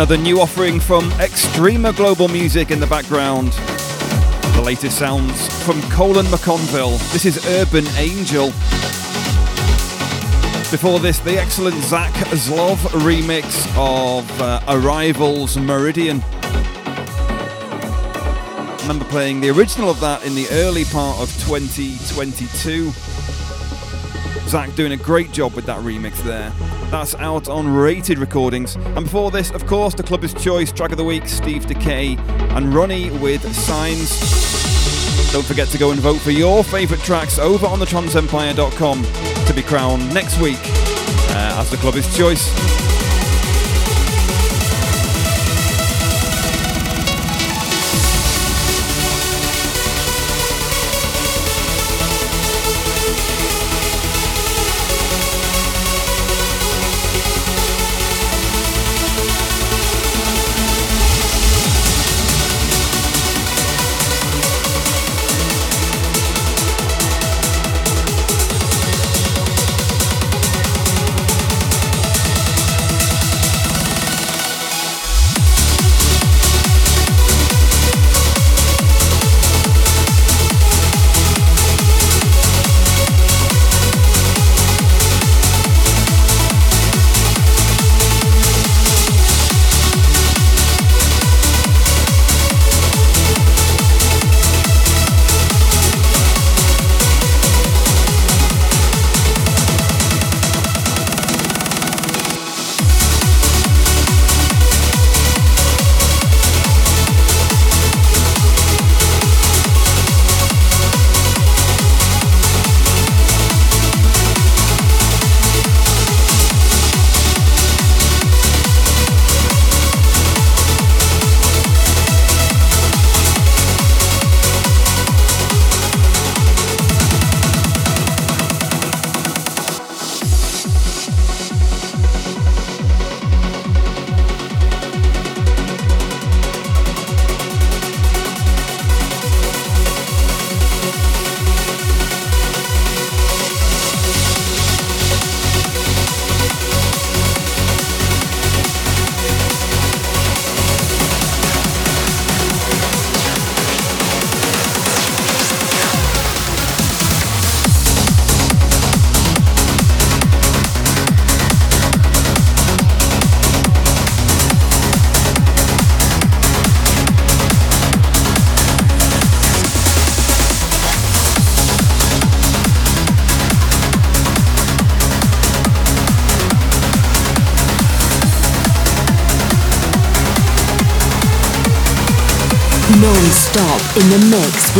Another 0.00 0.16
new 0.16 0.40
offering 0.40 0.80
from 0.80 1.10
Extrema 1.20 1.94
Global 1.94 2.26
Music 2.26 2.70
in 2.70 2.80
the 2.80 2.86
background. 2.86 3.52
The 4.54 4.62
latest 4.64 4.96
sounds 4.96 5.46
from 5.62 5.78
Caolan 5.92 6.24
McConville. 6.24 6.98
This 7.12 7.26
is 7.26 7.46
Urban 7.48 7.86
Angel. 7.98 8.46
Before 10.70 11.00
this, 11.00 11.18
the 11.18 11.36
excellent 11.38 11.76
Zach 11.84 12.14
Zlov 12.30 12.76
remix 13.02 13.44
of 13.76 14.40
uh, 14.40 14.62
A-Rival's 14.68 15.58
Meridian. 15.58 16.22
Remember 18.80 19.04
playing 19.10 19.42
the 19.42 19.50
original 19.50 19.90
of 19.90 20.00
that 20.00 20.24
in 20.24 20.34
the 20.34 20.48
early 20.50 20.86
part 20.86 21.20
of 21.20 21.28
2022. 21.44 22.90
Zach 24.48 24.74
doing 24.74 24.92
a 24.92 24.96
great 24.96 25.30
job 25.30 25.52
with 25.52 25.66
that 25.66 25.80
remix 25.80 26.14
there. 26.22 26.50
That's 26.90 27.14
out 27.14 27.48
on 27.48 27.72
Rated 27.72 28.18
Recordings. 28.18 28.74
And 28.74 29.04
before 29.04 29.30
this, 29.30 29.52
of 29.52 29.64
course, 29.66 29.94
the 29.94 30.02
Clubber's 30.02 30.34
Choice 30.34 30.72
track 30.72 30.90
of 30.90 30.98
the 30.98 31.04
week, 31.04 31.28
Steve 31.28 31.66
Dekay 31.66 32.18
and 32.56 32.74
RONNIEE 32.74 33.10
with 33.20 33.42
Signs. 33.54 34.10
Don't 35.32 35.46
forget 35.46 35.68
to 35.68 35.78
go 35.78 35.92
and 35.92 36.00
vote 36.00 36.18
for 36.18 36.32
your 36.32 36.64
favourite 36.64 37.02
tracks 37.04 37.38
over 37.38 37.64
on 37.66 37.78
the 37.78 37.86
tranceempire.com 37.86 39.04
to 39.46 39.54
be 39.54 39.62
crowned 39.62 40.12
next 40.12 40.40
week 40.40 40.58
uh, 40.58 41.60
as 41.60 41.70
the 41.70 41.76
Clubber's 41.76 42.16
Choice. 42.16 42.79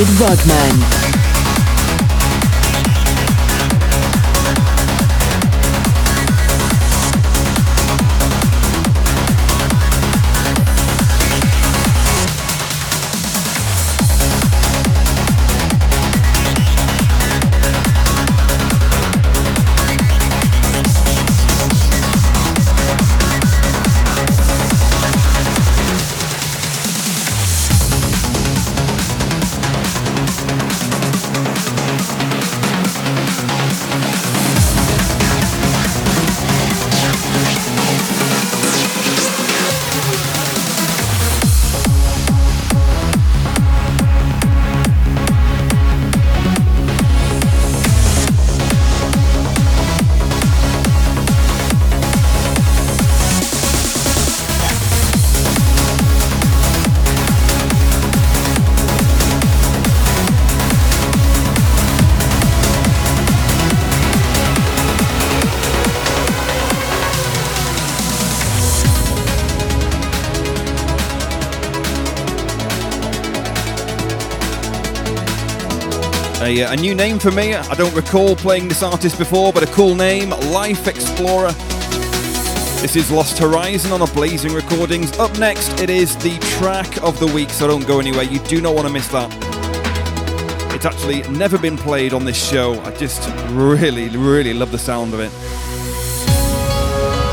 With 0.00 0.18
Rodman. 0.18 0.99
A, 76.60 76.64
uh, 76.64 76.72
a 76.72 76.76
new 76.76 76.94
name 76.94 77.18
for 77.18 77.30
me. 77.30 77.54
I 77.54 77.74
don't 77.74 77.94
recall 77.94 78.36
playing 78.36 78.68
this 78.68 78.82
artist 78.82 79.18
before, 79.18 79.52
but 79.52 79.62
a 79.62 79.66
cool 79.66 79.94
name 79.94 80.30
Life 80.30 80.88
Explorer. 80.88 81.52
This 82.82 82.96
is 82.96 83.10
Lost 83.10 83.38
Horizon 83.38 83.92
on 83.92 84.00
Ablazing 84.00 84.54
Recordings. 84.54 85.18
Up 85.18 85.36
next, 85.38 85.80
it 85.80 85.90
is 85.90 86.16
the 86.16 86.38
track 86.58 87.02
of 87.02 87.18
the 87.18 87.26
week, 87.26 87.50
so 87.50 87.66
don't 87.66 87.86
go 87.86 88.00
anywhere. 88.00 88.24
You 88.24 88.40
do 88.40 88.60
not 88.60 88.74
want 88.74 88.86
to 88.86 88.92
miss 88.92 89.08
that. 89.08 89.30
It's 90.74 90.84
actually 90.84 91.22
never 91.30 91.58
been 91.58 91.76
played 91.76 92.12
on 92.12 92.24
this 92.24 92.42
show. 92.50 92.80
I 92.80 92.90
just 92.92 93.28
really, 93.50 94.08
really 94.08 94.52
love 94.52 94.72
the 94.72 94.78
sound 94.78 95.14
of 95.14 95.20
it. 95.20 95.30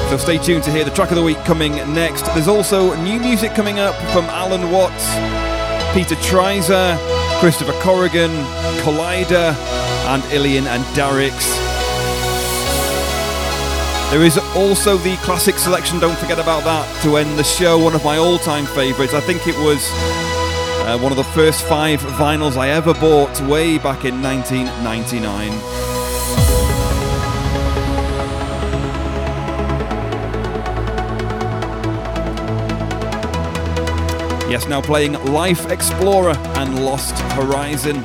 So 0.09 0.17
stay 0.17 0.37
tuned 0.37 0.63
to 0.65 0.71
hear 0.71 0.85
the 0.85 0.91
track 0.91 1.09
of 1.09 1.17
the 1.17 1.23
week 1.23 1.37
coming 1.39 1.75
next. 1.93 2.25
There's 2.33 2.47
also 2.47 2.95
new 3.01 3.19
music 3.19 3.53
coming 3.53 3.79
up 3.79 3.95
from 4.11 4.25
Allen 4.25 4.71
Watts, 4.71 5.05
Peter 5.93 6.15
Trizor, 6.15 7.16
Christopher 7.39 7.73
Corrigan, 7.81 8.31
Kollider, 8.81 9.53
and 10.07 10.23
ILYIN 10.23 10.65
and 10.65 10.83
Darix. 10.95 11.53
There 14.09 14.23
is 14.23 14.37
also 14.55 14.97
the 14.97 15.15
classic 15.17 15.57
selection, 15.57 15.99
don't 15.99 16.17
forget 16.17 16.39
about 16.39 16.63
that, 16.63 17.03
to 17.03 17.17
end 17.17 17.37
the 17.37 17.43
show. 17.43 17.77
One 17.77 17.93
of 17.93 18.03
my 18.03 18.17
all 18.17 18.39
time 18.39 18.65
favourites. 18.65 19.13
I 19.13 19.21
think 19.21 19.47
it 19.47 19.55
was 19.57 19.87
uh, 20.87 20.97
one 20.99 21.11
of 21.11 21.17
the 21.17 21.25
first 21.25 21.63
five 21.65 21.99
vinyls 21.99 22.57
I 22.57 22.69
ever 22.69 22.93
bought 22.93 23.39
way 23.41 23.77
back 23.77 24.03
in 24.03 24.21
1999. 24.21 25.96
Yes, 34.49 34.65
now 34.65 34.81
playing 34.81 35.13
Life 35.25 35.69
Explorer 35.69 36.31
and 36.55 36.85
Lost 36.85 37.19
Horizon. 37.33 38.01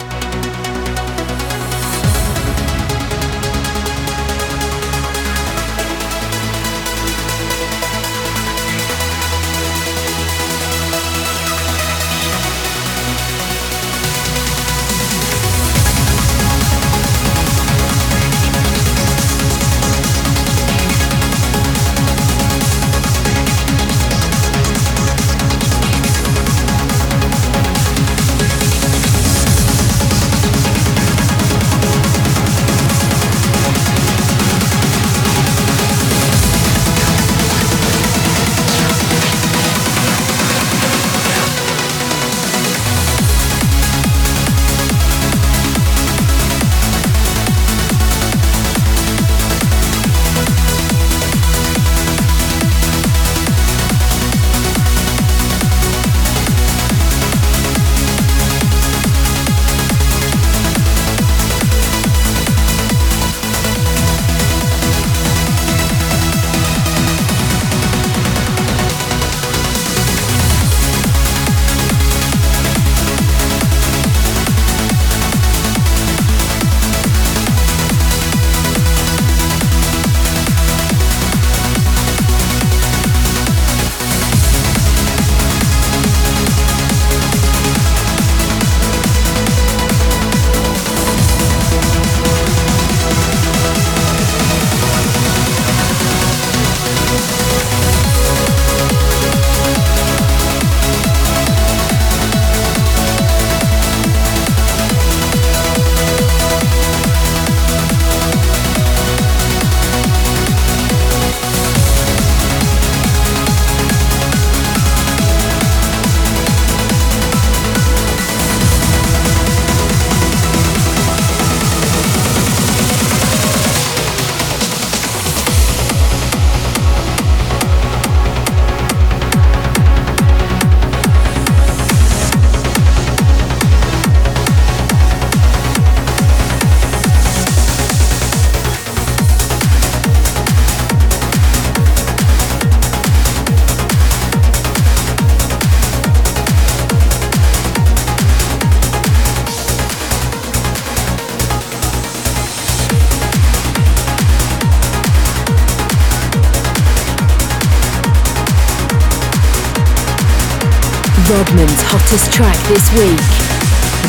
Track 162.33 162.57
this 162.67 162.91
week. 162.95 163.19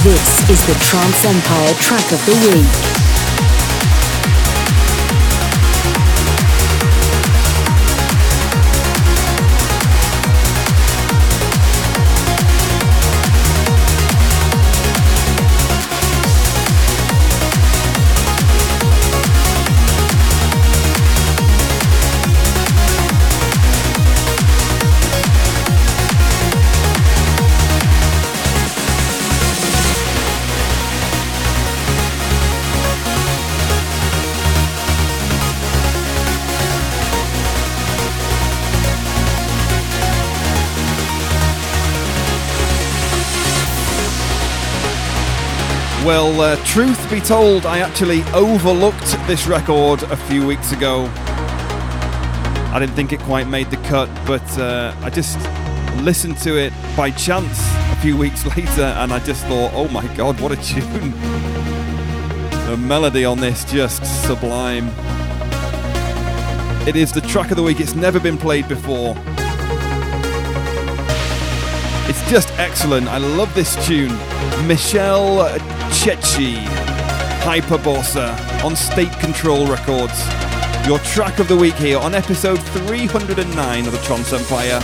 This 0.01 0.49
is 0.49 0.65
the 0.65 0.75
Trance 0.85 1.25
Empire 1.25 1.73
track 1.75 2.09
of 2.13 2.25
the 2.25 2.55
week. 2.55 2.92
Well, 46.05 46.41
uh, 46.41 46.57
truth 46.65 47.09
be 47.09 47.21
told, 47.21 47.65
I 47.65 47.79
actually 47.79 48.23
overlooked 48.33 49.17
this 49.25 49.47
record 49.47 50.03
a 50.03 50.17
few 50.17 50.45
weeks 50.45 50.73
ago. 50.73 51.09
I 52.73 52.77
didn't 52.77 52.93
think 52.93 53.13
it 53.13 53.21
quite 53.21 53.47
made 53.47 53.71
the 53.71 53.77
cut, 53.77 54.09
but 54.25 54.45
uh, 54.59 54.93
I 55.01 55.09
just 55.09 55.37
listened 56.01 56.37
to 56.39 56.57
it 56.57 56.73
by 56.97 57.11
chance 57.11 57.57
a 57.91 57.95
few 58.01 58.17
weeks 58.23 58.45
later 58.45 58.81
and 58.81 59.13
I 59.13 59.19
just 59.19 59.45
thought, 59.45 59.71
oh 59.73 59.87
my 59.87 60.05
god, 60.15 60.41
what 60.41 60.51
a 60.51 60.57
tune! 60.57 61.11
the 62.67 62.77
melody 62.77 63.23
on 63.23 63.39
this 63.39 63.63
just 63.63 64.03
sublime. 64.27 64.89
It 66.85 66.97
is 66.97 67.13
the 67.13 67.21
track 67.21 67.51
of 67.51 67.55
the 67.55 67.63
week, 67.63 67.79
it's 67.79 67.95
never 67.95 68.19
been 68.19 68.37
played 68.37 68.67
before. 68.67 69.15
It's 72.09 72.29
just 72.29 72.51
excellent. 72.59 73.07
I 73.07 73.17
love 73.17 73.53
this 73.55 73.75
tune. 73.85 74.11
Michele 74.67 75.57
Cecchi, 75.93 76.55
Hyperborea 77.43 78.63
on 78.65 78.75
State 78.75 79.11
Control 79.19 79.65
Records. 79.67 80.27
Your 80.85 80.99
track 80.99 81.39
of 81.39 81.47
the 81.47 81.55
week 81.55 81.75
here 81.75 81.97
on 81.97 82.13
episode 82.13 82.61
309 82.61 83.85
of 83.85 83.91
the 83.93 83.97
Trance 83.99 84.33
Empire. 84.33 84.81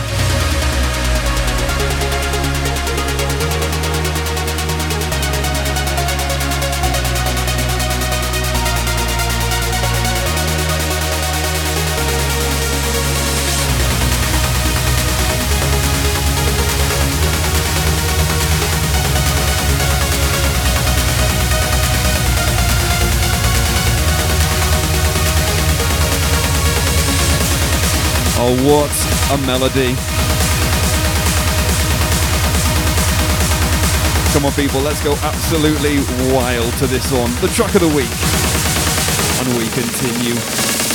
What 28.50 28.90
a 29.30 29.38
melody. 29.46 29.94
Come 34.32 34.44
on, 34.44 34.52
people, 34.54 34.80
let's 34.80 35.00
go 35.04 35.14
absolutely 35.22 35.98
wild 36.34 36.72
to 36.78 36.88
this 36.88 37.12
one. 37.12 37.30
The 37.40 37.48
track 37.54 37.76
of 37.76 37.82
the 37.82 37.94
week. 37.94 38.10
And 39.38 39.56
we 39.56 39.68
continue. 39.70 40.89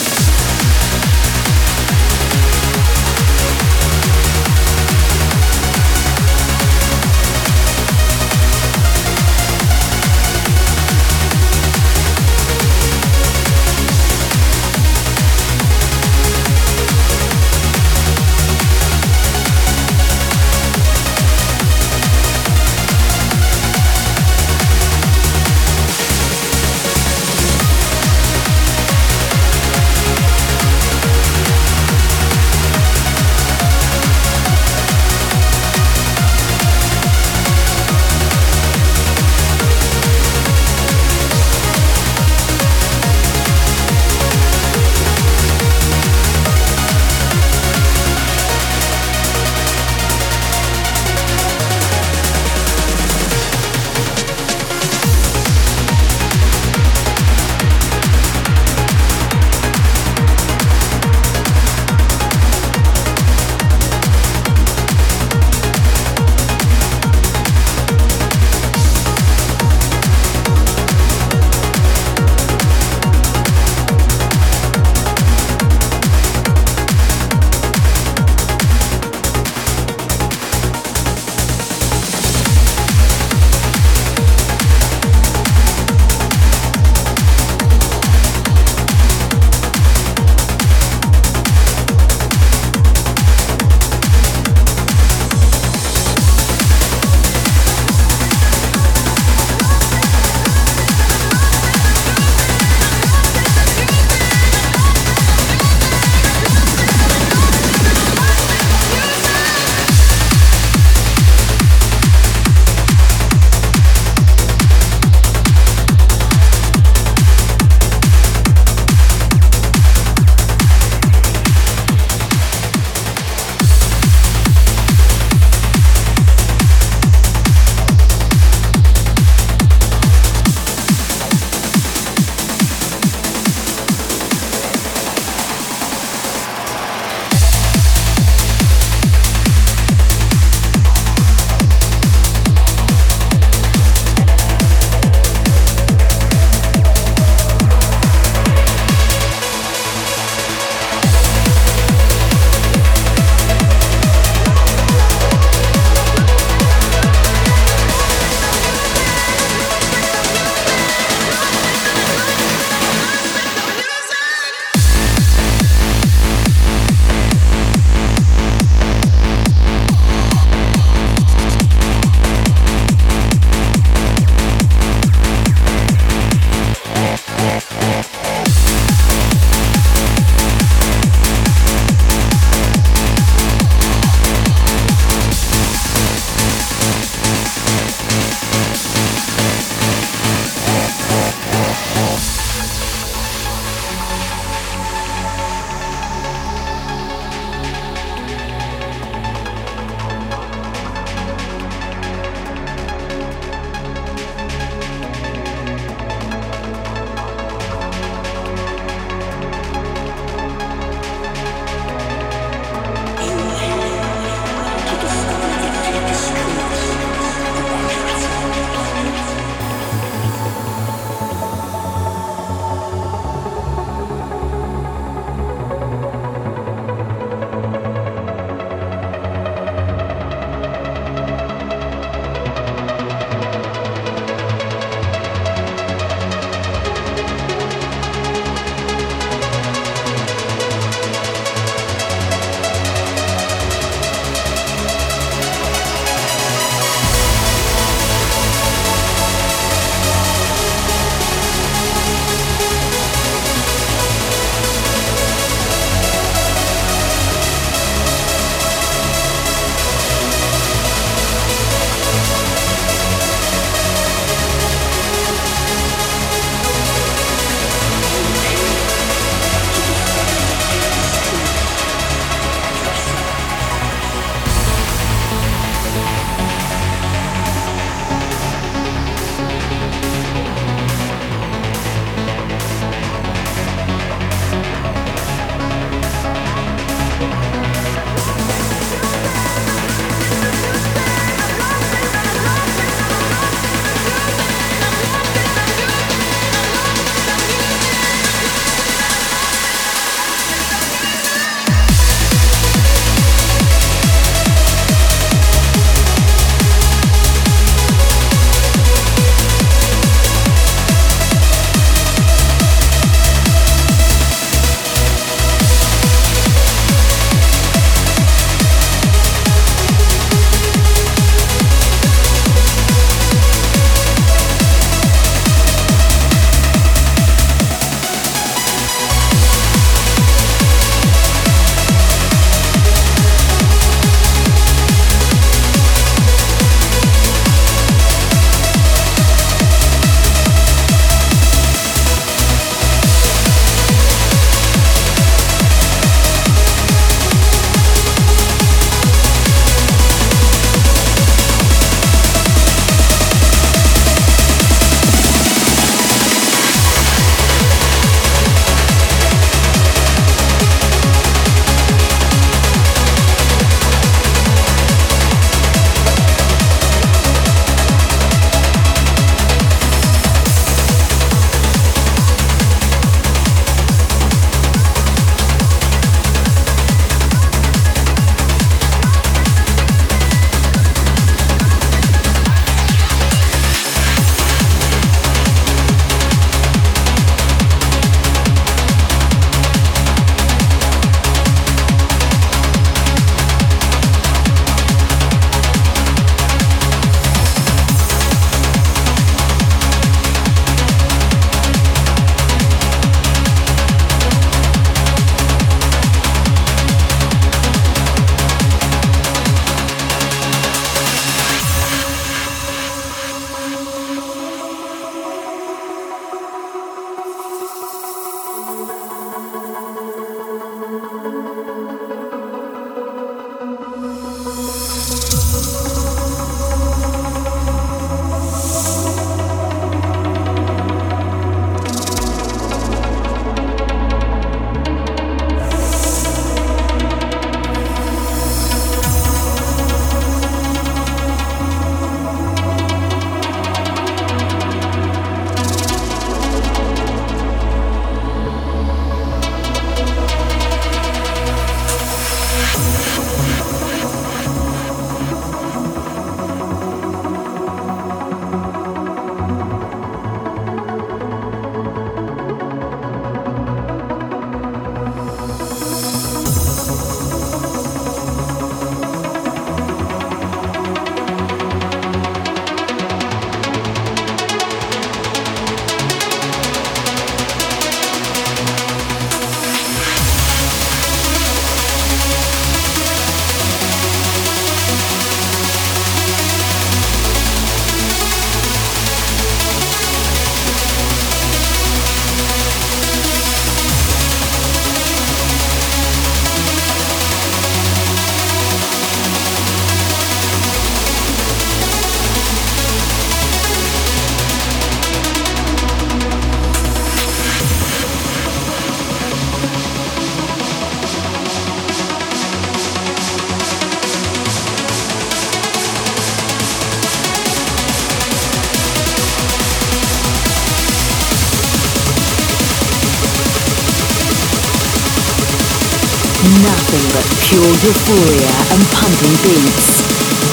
Euphoria 527.85 528.49
and 528.73 528.81
pumping 528.97 529.35
beats. 529.45 530.01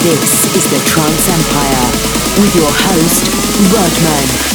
This 0.05 0.45
is 0.55 0.69
the 0.69 0.77
Trance 0.85 1.29
Empire 1.29 1.89
with 2.37 2.53
your 2.53 2.69
host, 2.69 3.25
Rodman. 3.73 4.52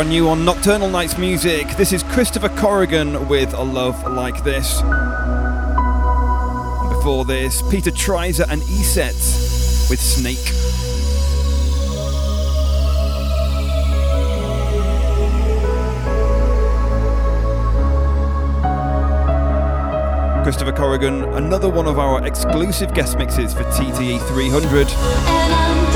Brand 0.00 0.12
new 0.12 0.30
on 0.30 0.46
Nocturnal 0.46 0.88
Knights 0.88 1.18
Music. 1.18 1.76
This 1.76 1.92
is 1.92 2.02
Christopher 2.02 2.48
Corrigan 2.48 3.28
with 3.28 3.52
A 3.52 3.62
Love 3.62 4.02
Like 4.10 4.42
This. 4.42 4.80
Before 6.96 7.26
this, 7.26 7.60
Peter 7.70 7.90
Trizor 7.90 8.46
and 8.48 8.62
E-Set 8.62 9.12
with 9.90 10.00
Snake. 10.00 10.38
Christopher 20.42 20.72
Corrigan, 20.72 21.24
another 21.34 21.68
one 21.68 21.86
of 21.86 21.98
our 21.98 22.26
exclusive 22.26 22.94
guest 22.94 23.18
mixes 23.18 23.52
for 23.52 23.64
TTE 23.64 24.18
300. 24.28 25.89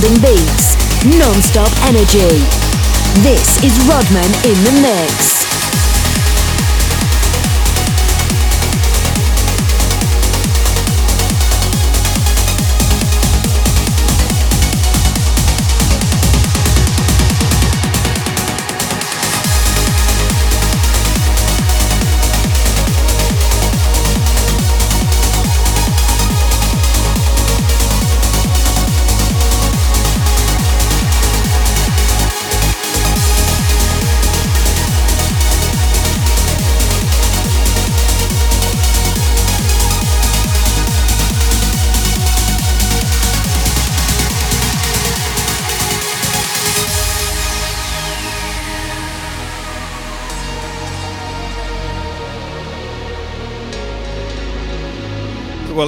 Beats, 0.00 0.76
non-stop 1.04 1.72
energy. 1.82 2.38
This 3.20 3.62
is 3.64 3.74
Rodman 3.88 4.30
in 4.44 4.54
the 4.62 4.80
mix. 4.80 5.37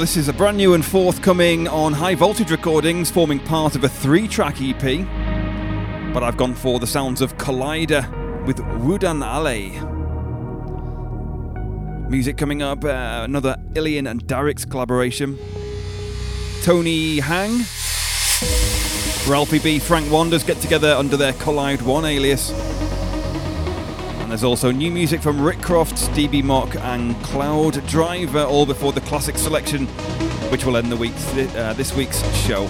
This 0.00 0.16
is 0.16 0.28
a 0.28 0.32
brand 0.32 0.56
new 0.56 0.72
and 0.72 0.82
forthcoming 0.82 1.68
on 1.68 1.92
High 1.92 2.14
Voltage 2.14 2.50
Recordings, 2.50 3.10
forming 3.10 3.38
part 3.38 3.76
of 3.76 3.84
a 3.84 3.88
three 3.88 4.26
track 4.26 4.56
EP. 4.58 5.06
But 6.14 6.22
I've 6.22 6.38
gone 6.38 6.54
for 6.54 6.80
the 6.80 6.86
sounds 6.86 7.20
of 7.20 7.36
Kollider 7.36 8.46
with 8.46 8.56
Wudan 8.56 9.22
Alle. 9.22 9.68
Music 12.08 12.38
coming 12.38 12.62
up, 12.62 12.82
uh, 12.82 13.20
another 13.24 13.56
ILYIN 13.74 14.10
and 14.10 14.24
Darix 14.24 14.68
collaboration. 14.68 15.38
Tony 16.62 17.20
Hang, 17.20 17.58
Ralphie 19.28 19.58
B, 19.58 19.78
Frank 19.78 20.06
Waanders 20.06 20.46
get 20.46 20.62
together 20.62 20.94
under 20.94 21.18
their 21.18 21.34
Collide1 21.34 22.10
alias. 22.10 22.69
There's 24.30 24.44
also 24.44 24.70
new 24.70 24.92
music 24.92 25.20
from 25.20 25.40
Rick 25.40 25.60
Croft, 25.60 25.96
Db 26.14 26.44
Mokk, 26.44 26.76
and 26.76 27.16
Cloudriver, 27.16 28.48
all 28.48 28.64
before 28.64 28.92
the 28.92 29.00
classic 29.00 29.36
selection, 29.36 29.88
which 30.52 30.64
will 30.64 30.76
end 30.76 30.92
the 30.92 30.96
week's, 30.96 31.34
uh, 31.34 31.74
this 31.76 31.96
week's 31.96 32.22
show. 32.36 32.62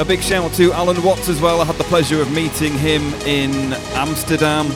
A 0.00 0.04
big 0.04 0.20
shout 0.20 0.44
out 0.44 0.52
to 0.54 0.72
Allen 0.72 1.00
Watts 1.04 1.28
as 1.28 1.40
well. 1.40 1.60
I 1.60 1.64
had 1.64 1.76
the 1.76 1.84
pleasure 1.84 2.20
of 2.20 2.32
meeting 2.32 2.76
him 2.76 3.14
in 3.24 3.74
Amsterdam. 3.94 4.66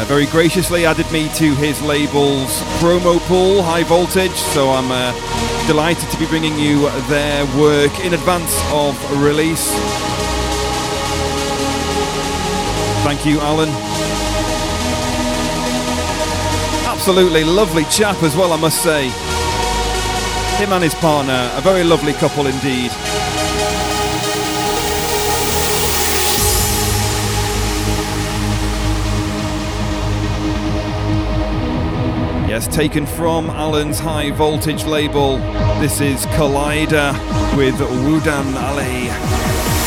Uh, 0.00 0.04
very 0.06 0.24
graciously 0.24 0.86
added 0.86 1.04
me 1.12 1.28
to 1.34 1.54
his 1.56 1.82
label's 1.82 2.62
promo 2.80 3.20
pool, 3.28 3.62
High 3.62 3.82
Voltage. 3.82 4.32
So 4.32 4.70
I'm 4.70 4.90
uh, 4.90 5.12
delighted 5.66 6.08
to 6.08 6.18
be 6.18 6.24
bringing 6.24 6.58
you 6.58 6.88
their 7.02 7.44
work 7.60 8.00
in 8.00 8.14
advance 8.14 8.58
of 8.72 8.96
release. 9.22 9.70
Thank 13.04 13.26
you, 13.26 13.40
Allen. 13.40 13.68
Absolutely 16.88 17.44
lovely 17.44 17.84
chap 17.84 18.22
as 18.22 18.34
well, 18.34 18.54
I 18.54 18.56
must 18.56 18.82
say. 18.82 19.10
Him 20.64 20.72
and 20.72 20.82
his 20.82 20.94
partner, 20.94 21.50
a 21.56 21.60
very 21.60 21.84
lovely 21.84 22.14
couple 22.14 22.46
indeed. 22.46 22.90
Yes, 32.60 32.76
taken 32.76 33.06
from 33.06 33.48
Allen's 33.48 33.98
high 33.98 34.32
voltage 34.32 34.84
label. 34.84 35.38
This 35.80 36.02
is 36.02 36.26
Kollider 36.26 37.14
with 37.56 37.76
Wudan 37.76 38.54
Alle. 38.54 39.79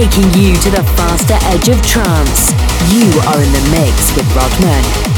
Taking 0.00 0.32
you 0.40 0.54
to 0.56 0.70
the 0.70 0.82
faster 0.96 1.36
edge 1.52 1.68
of 1.68 1.82
trance. 1.82 2.52
You 2.90 3.20
are 3.28 3.42
in 3.42 3.52
the 3.52 3.68
mix 3.70 4.16
with 4.16 4.34
Rodman. 4.34 5.09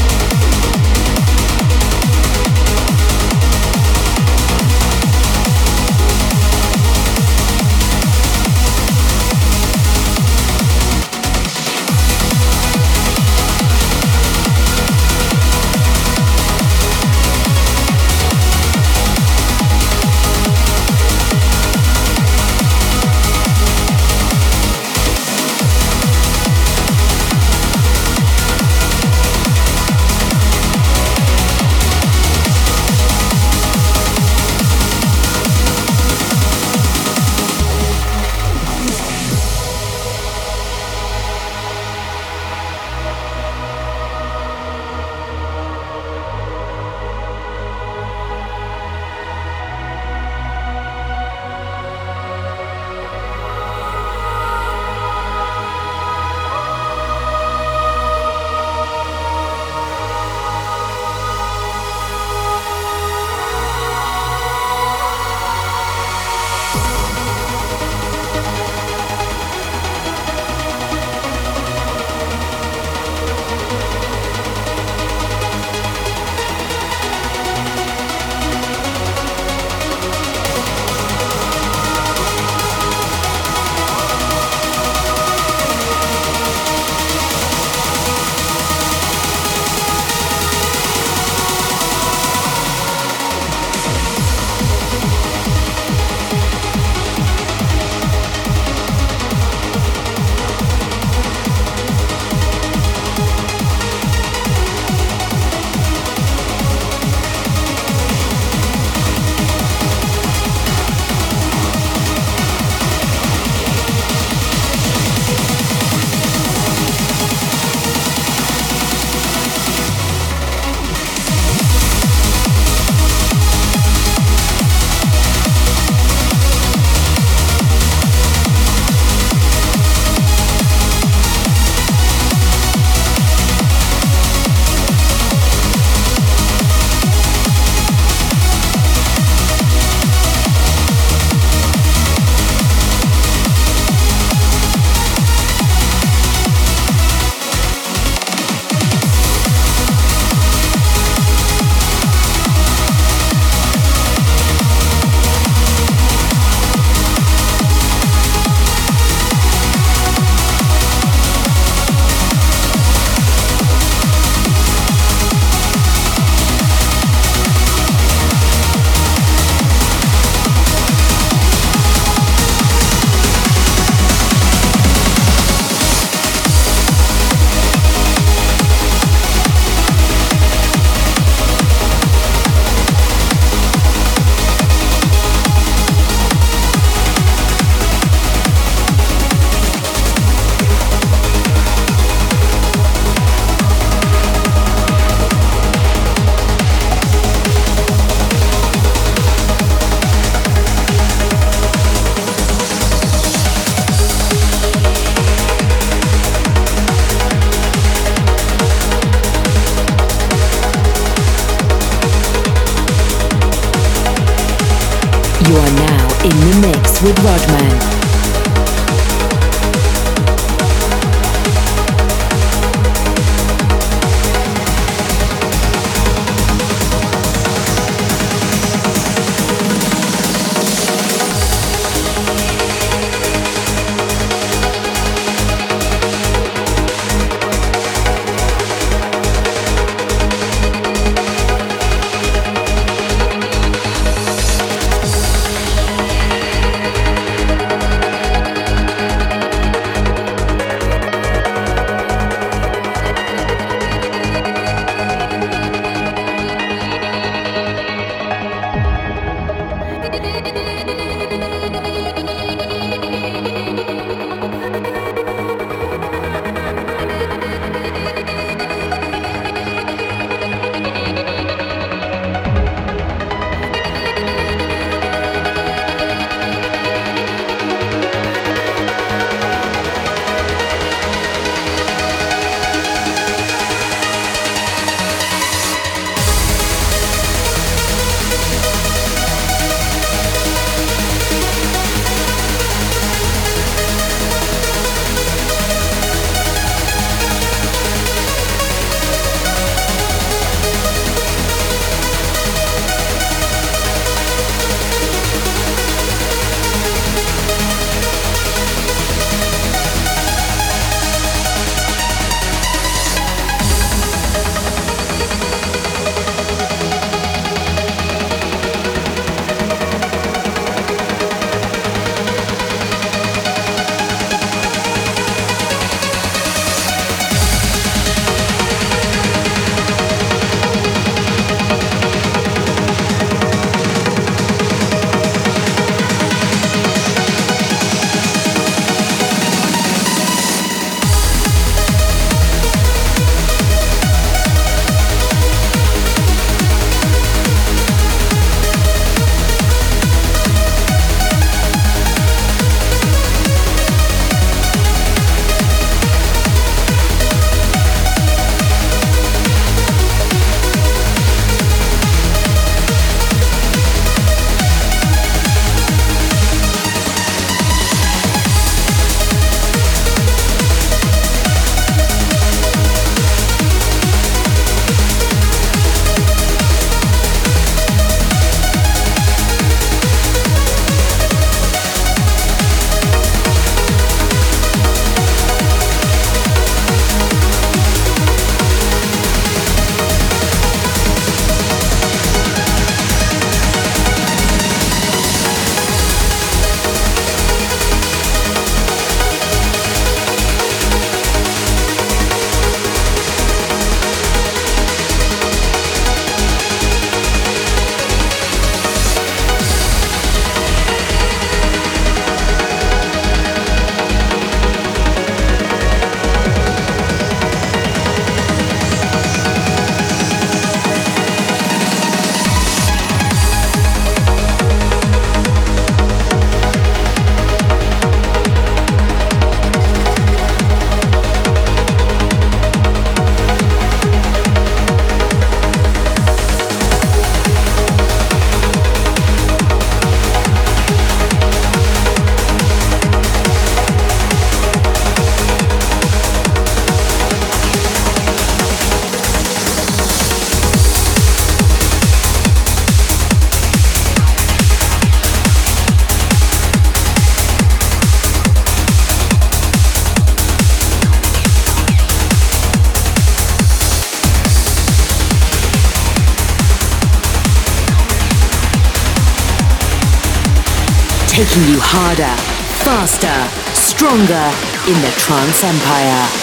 Harder, 471.95 472.35
faster, 472.81 473.37
stronger 473.75 474.49
in 474.89 474.97
the 475.01 475.13
Trance 475.15 475.63
Empire. 475.63 476.42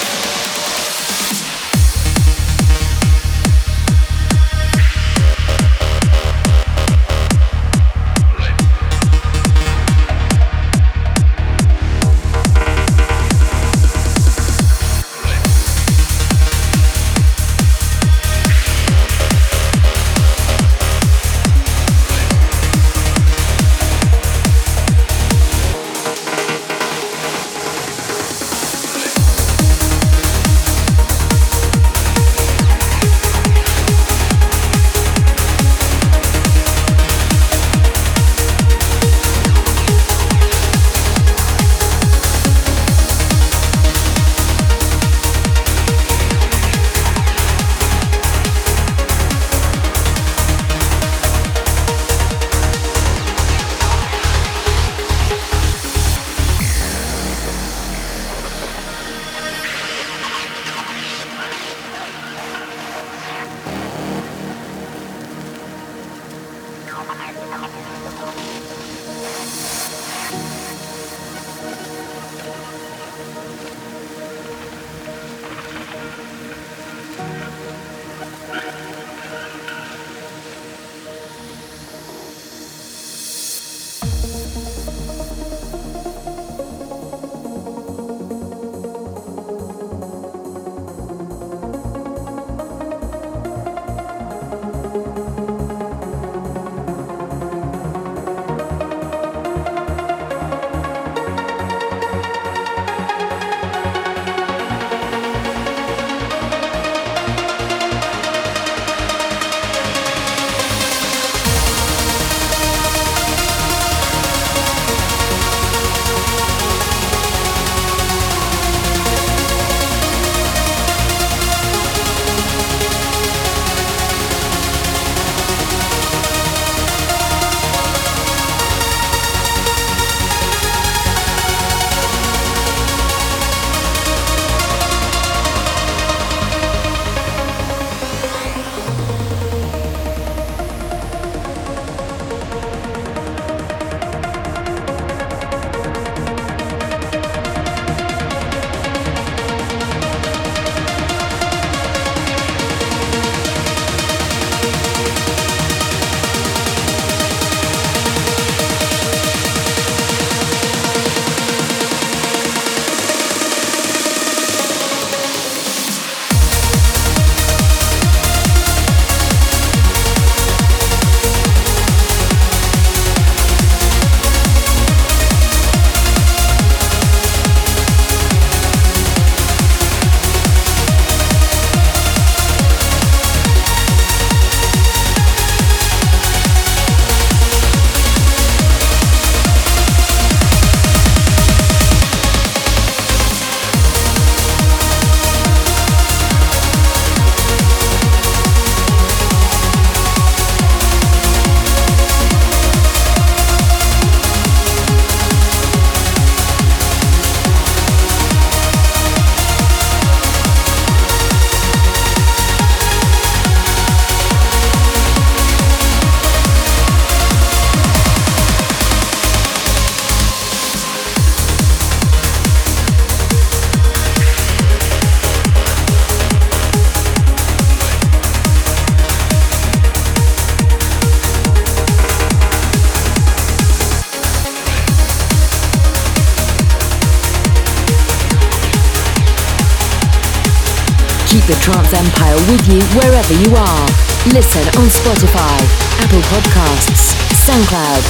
Trance 241.61 241.93
Empire 241.93 242.37
with 242.51 242.67
you 242.69 242.81
wherever 242.99 243.35
you 243.35 243.55
are. 243.55 243.87
Listen 244.33 244.65
on 244.81 244.89
Spotify, 244.89 245.59
Apple 246.01 246.21
Podcasts, 246.33 247.13
SoundCloud, 247.45 248.03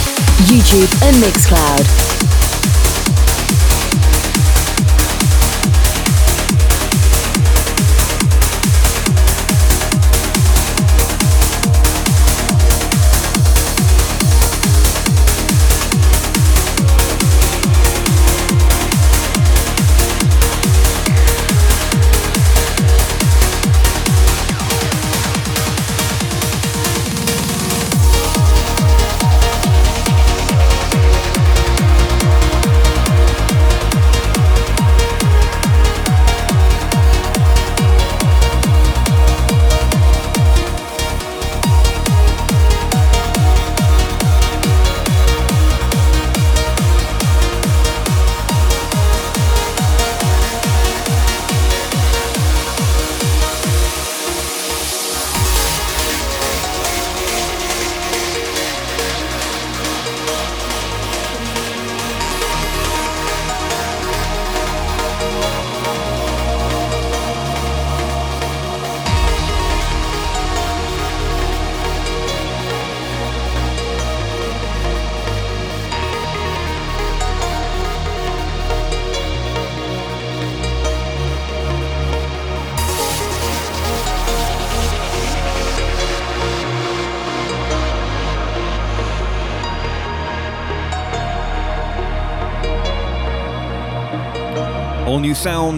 YouTube, 0.46 0.90
and 1.02 1.16
Mixcloud. 1.16 2.09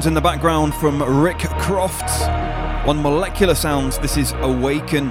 In 0.04 0.14
the 0.14 0.20
background 0.20 0.74
from 0.74 1.00
Rick 1.00 1.38
Crofts 1.38 2.22
On 2.88 3.00
Molecular 3.00 3.54
Sounds, 3.54 3.98
this 4.00 4.16
is 4.16 4.32
Awaken. 4.32 5.10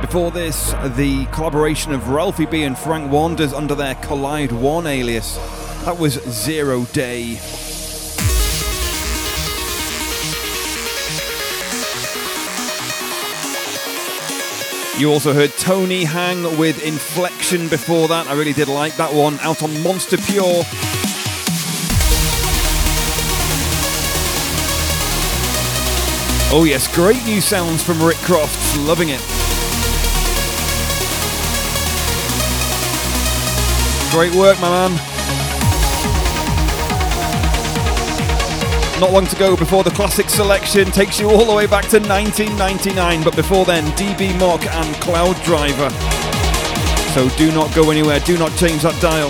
Before 0.00 0.32
this, 0.32 0.72
the 0.96 1.28
collaboration 1.32 1.92
of 1.92 2.08
Ralphie 2.08 2.46
B 2.46 2.64
and 2.64 2.76
Frank 2.76 3.08
Waanders 3.12 3.56
under 3.56 3.76
their 3.76 3.94
Collide 3.94 4.50
One 4.50 4.88
alias. 4.88 5.36
That 5.84 5.96
was 5.96 6.14
Zero 6.28 6.86
Day. 6.86 7.38
You 14.98 15.12
also 15.12 15.32
heard 15.32 15.52
Tony 15.56 16.02
Hang 16.02 16.42
with 16.58 16.84
Inflexion 16.84 17.68
before 17.68 18.08
that. 18.08 18.26
I 18.26 18.32
really 18.32 18.52
did 18.52 18.66
like 18.66 18.96
that 18.96 19.14
one. 19.14 19.38
Out 19.38 19.62
on 19.62 19.82
Monster 19.84 20.16
Pure. 20.16 20.64
Oh, 26.50 26.64
yes, 26.64 26.88
great 26.94 27.22
new 27.26 27.42
sounds 27.42 27.82
from 27.82 28.02
Rick 28.02 28.16
Crofts, 28.18 28.74
loving 28.86 29.10
it. 29.10 29.20
Great 34.10 34.34
work, 34.34 34.58
my 34.58 34.70
man. 34.70 34.92
Not 38.98 39.12
long 39.12 39.26
to 39.26 39.36
go 39.36 39.58
before 39.58 39.84
the 39.84 39.90
classic 39.90 40.30
selection 40.30 40.90
takes 40.90 41.20
you 41.20 41.28
all 41.28 41.44
the 41.44 41.54
way 41.54 41.66
back 41.66 41.86
to 41.88 41.98
1999, 41.98 43.22
but 43.22 43.36
before 43.36 43.66
then, 43.66 43.84
Db 43.92 44.30
Mokk 44.38 44.66
and 44.66 44.96
Cloudriver. 44.96 45.90
So 47.12 47.28
do 47.36 47.52
not 47.52 47.74
go 47.74 47.90
anywhere, 47.90 48.20
do 48.20 48.38
not 48.38 48.56
change 48.56 48.82
that 48.82 48.98
dial. 49.02 49.28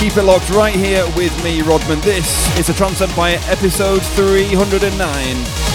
Keep 0.00 0.16
it 0.16 0.24
locked 0.24 0.50
right 0.50 0.74
here 0.74 1.06
with 1.16 1.32
me, 1.44 1.62
Rodman. 1.62 2.00
This 2.00 2.58
is 2.58 2.68
a 2.68 2.74
Trance 2.74 3.00
Empire 3.02 3.38
episode 3.46 4.02
309. 4.02 5.67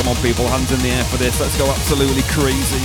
Come 0.00 0.16
on, 0.16 0.22
people, 0.22 0.48
hands 0.48 0.72
in 0.72 0.78
the 0.78 0.88
air 0.88 1.04
for 1.04 1.18
this. 1.18 1.38
Let's 1.40 1.58
go 1.58 1.70
absolutely 1.70 2.22
crazy. 2.22 2.80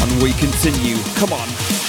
And 0.00 0.22
we 0.22 0.32
continue. 0.34 0.96
Come 1.16 1.32
on. 1.32 1.79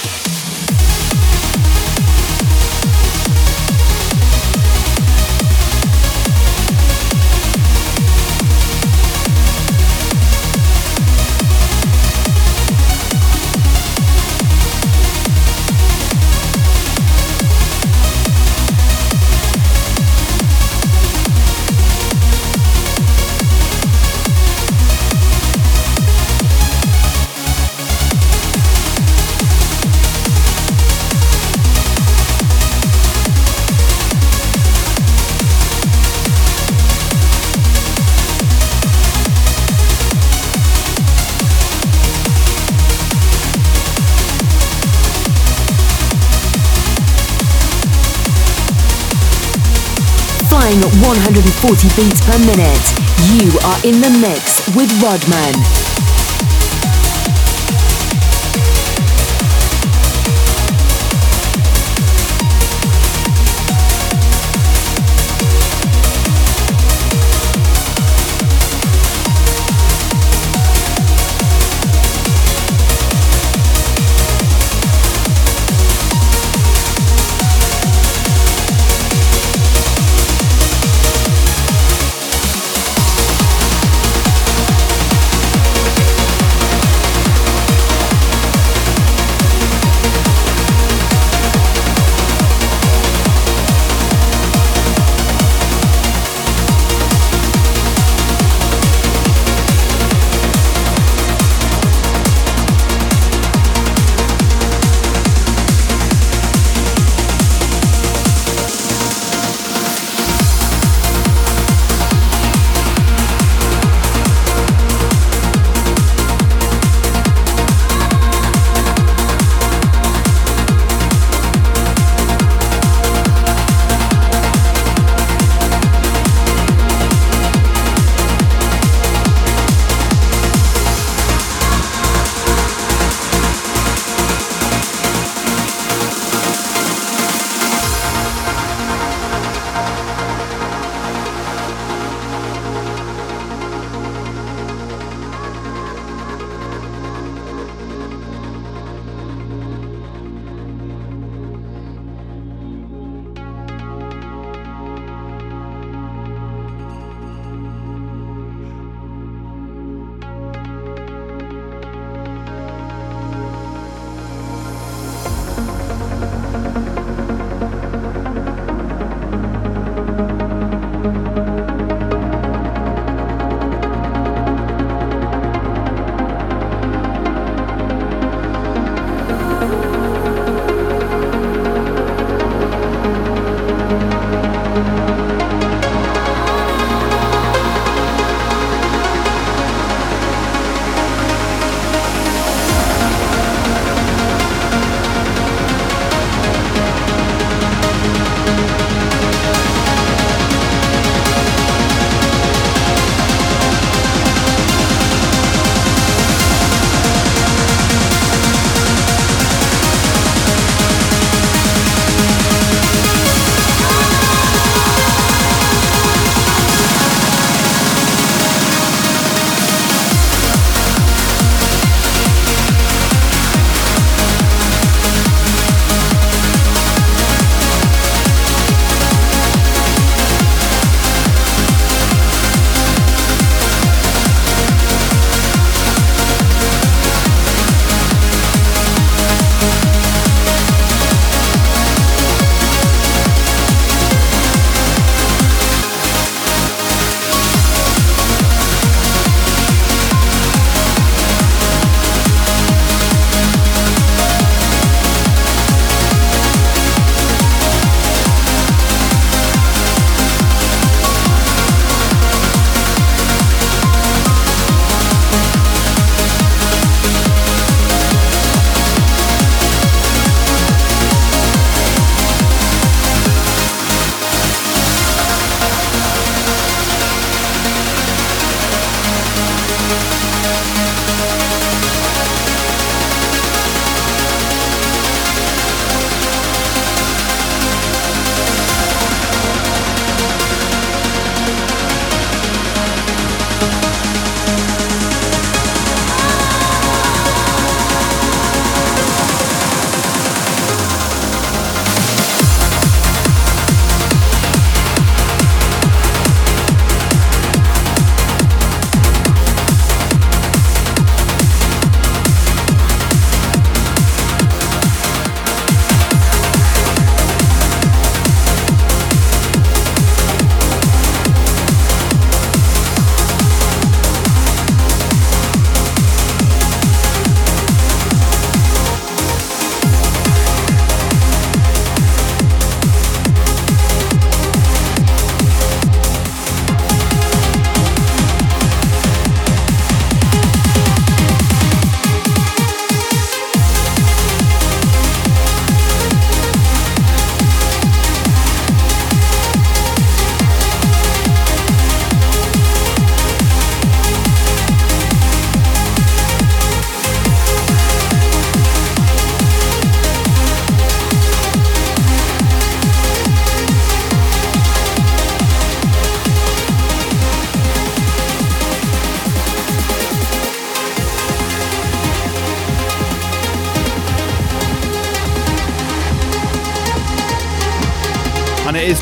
140 51.62 51.94
beats 51.94 52.20
per 52.26 52.38
minute. 52.40 53.02
You 53.38 53.46
are 53.62 53.78
in 53.86 54.00
the 54.00 54.10
mix 54.20 54.66
with 54.74 54.90
Rodman. 55.00 55.91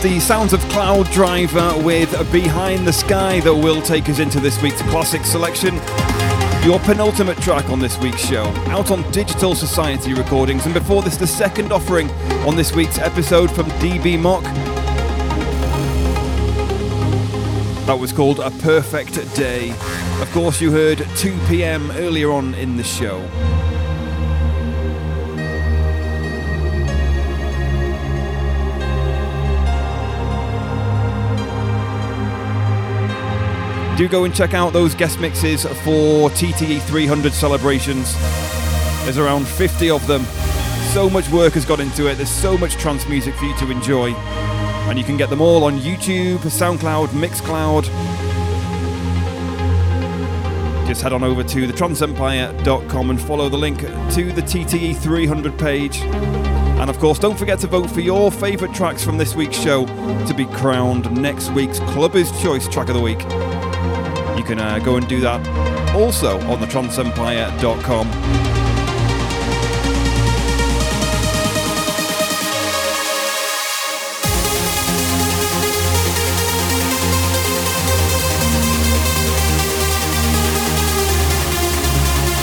The 0.02 0.18
sounds 0.18 0.54
of 0.54 0.60
Cloudriver 0.70 1.84
with 1.84 2.10
Behind 2.32 2.86
the 2.86 2.92
Sky 2.92 3.40
that 3.40 3.54
will 3.54 3.82
take 3.82 4.08
us 4.08 4.18
into 4.18 4.40
this 4.40 4.60
week's 4.62 4.80
classic 4.82 5.26
selection. 5.26 5.74
Your 6.64 6.78
penultimate 6.80 7.36
track 7.42 7.68
on 7.68 7.80
this 7.80 7.98
week's 7.98 8.26
show, 8.26 8.44
out 8.68 8.90
on 8.90 9.02
Digital 9.12 9.54
Society 9.54 10.14
Recordings, 10.14 10.64
and 10.64 10.72
before 10.72 11.02
this, 11.02 11.18
the 11.18 11.26
second 11.26 11.70
offering 11.70 12.10
on 12.46 12.56
this 12.56 12.74
week's 12.74 12.98
episode 12.98 13.50
from 13.50 13.66
Db 13.72 14.18
Mokk. 14.18 14.44
That 17.84 17.98
was 17.98 18.10
called 18.10 18.40
A 18.40 18.50
Perfect 18.50 19.16
Day. 19.36 19.70
Of 20.22 20.30
course, 20.32 20.62
you 20.62 20.70
heard 20.70 21.06
2 21.16 21.38
pm 21.46 21.90
earlier 21.90 22.30
on 22.30 22.54
in 22.54 22.78
the 22.78 22.84
show. 22.84 23.18
Do 34.00 34.08
go 34.08 34.24
and 34.24 34.34
check 34.34 34.54
out 34.54 34.72
those 34.72 34.94
guest 34.94 35.20
mixes 35.20 35.64
for 35.64 36.30
TTE 36.30 36.80
300 36.80 37.34
celebrations. 37.34 38.14
There's 39.04 39.18
around 39.18 39.46
50 39.46 39.90
of 39.90 40.06
them. 40.06 40.22
So 40.94 41.10
much 41.10 41.28
work 41.28 41.52
has 41.52 41.66
gone 41.66 41.82
into 41.82 42.06
it. 42.06 42.14
There's 42.14 42.30
so 42.30 42.56
much 42.56 42.76
trance 42.76 43.06
music 43.06 43.34
for 43.34 43.44
you 43.44 43.54
to 43.58 43.70
enjoy. 43.70 44.14
And 44.88 44.98
you 44.98 45.04
can 45.04 45.18
get 45.18 45.28
them 45.28 45.42
all 45.42 45.64
on 45.64 45.78
YouTube, 45.80 46.38
SoundCloud, 46.38 47.08
Mixcloud. 47.08 47.84
Just 50.88 51.02
head 51.02 51.12
on 51.12 51.22
over 51.22 51.44
to 51.44 51.68
thetranceempire.com 51.68 53.10
and 53.10 53.20
follow 53.20 53.50
the 53.50 53.58
link 53.58 53.80
to 53.80 54.32
the 54.32 54.40
TTE 54.40 54.96
300 54.96 55.58
page. 55.58 55.98
And 55.98 56.88
of 56.88 56.98
course, 56.98 57.18
don't 57.18 57.38
forget 57.38 57.58
to 57.58 57.66
vote 57.66 57.90
for 57.90 58.00
your 58.00 58.32
favourite 58.32 58.74
tracks 58.74 59.04
from 59.04 59.18
this 59.18 59.34
week's 59.34 59.58
show 59.58 59.84
to 59.84 60.32
be 60.34 60.46
crowned 60.46 61.12
next 61.20 61.50
week's 61.50 61.80
Clubbers 61.80 62.32
Choice 62.42 62.66
Track 62.66 62.88
of 62.88 62.94
the 62.94 63.02
Week. 63.02 63.49
Can 64.50 64.58
uh, 64.58 64.80
go 64.80 64.96
and 64.96 65.06
do 65.06 65.20
that 65.20 65.46
also 65.94 66.40
on 66.50 66.58
thetranceempire.com. 66.58 68.10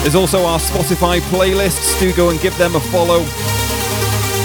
There's 0.01 0.15
also 0.15 0.45
our 0.45 0.59
Spotify 0.59 1.19
playlists. 1.19 1.99
Do 1.99 2.13
go 2.13 2.29
and 2.29 2.39
give 2.39 2.57
them 2.57 2.77
a 2.77 2.79
follow. 2.79 3.25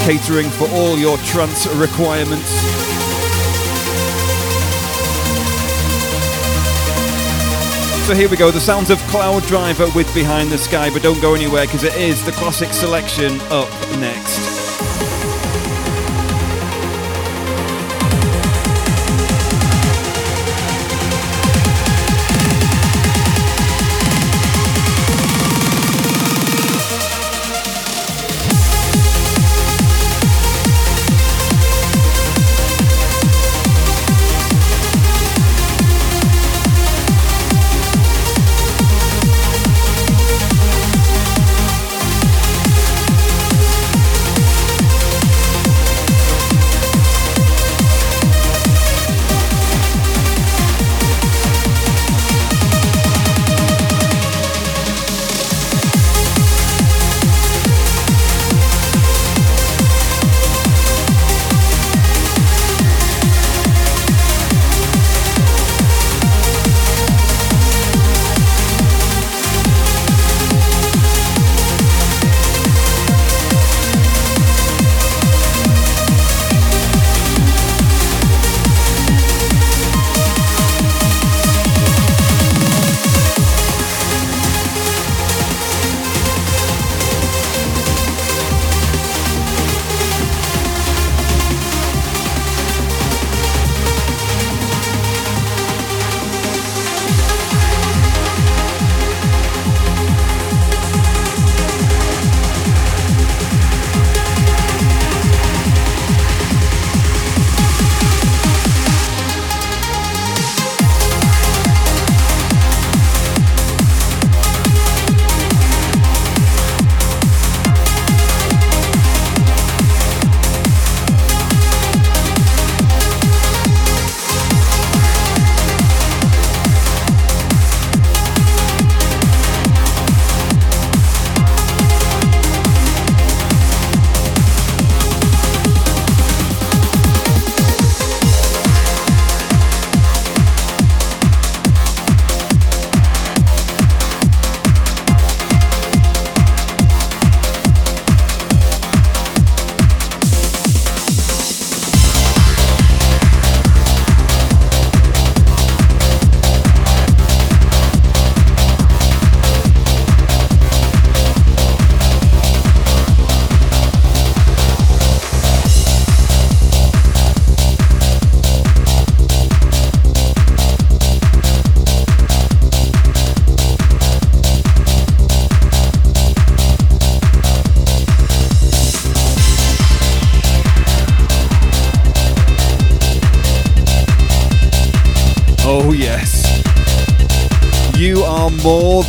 Catering 0.03 0.49
for 0.49 0.67
all 0.71 0.97
your 0.99 1.17
trance 1.19 1.65
requirements. 1.67 2.92
So 8.03 8.13
here 8.13 8.27
we 8.27 8.35
go, 8.35 8.51
the 8.51 8.59
sounds 8.59 8.89
of 8.89 8.97
Cloudriver 9.03 9.95
with 9.95 10.13
Behind 10.13 10.51
the 10.51 10.57
Sky, 10.57 10.89
but 10.89 11.01
don't 11.01 11.21
go 11.21 11.35
anywhere 11.35 11.65
because 11.65 11.85
it 11.85 11.95
is 11.95 12.21
the 12.25 12.33
classic 12.33 12.73
selection 12.73 13.39
up 13.49 13.69
next. 13.97 14.42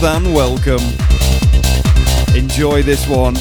than 0.05 0.35
welcome. 0.35 0.82
Enjoy 2.36 2.82
this 2.82 3.09
one. 3.09 3.35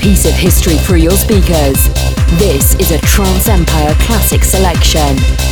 piece 0.00 0.24
of 0.24 0.32
history 0.32 0.78
for 0.78 0.96
your 0.96 1.10
speakers. 1.10 1.99
This 2.40 2.74
is 2.76 2.90
a 2.90 2.98
Trance 3.02 3.48
Empire 3.48 3.94
Classic 3.96 4.42
Selection. 4.42 5.49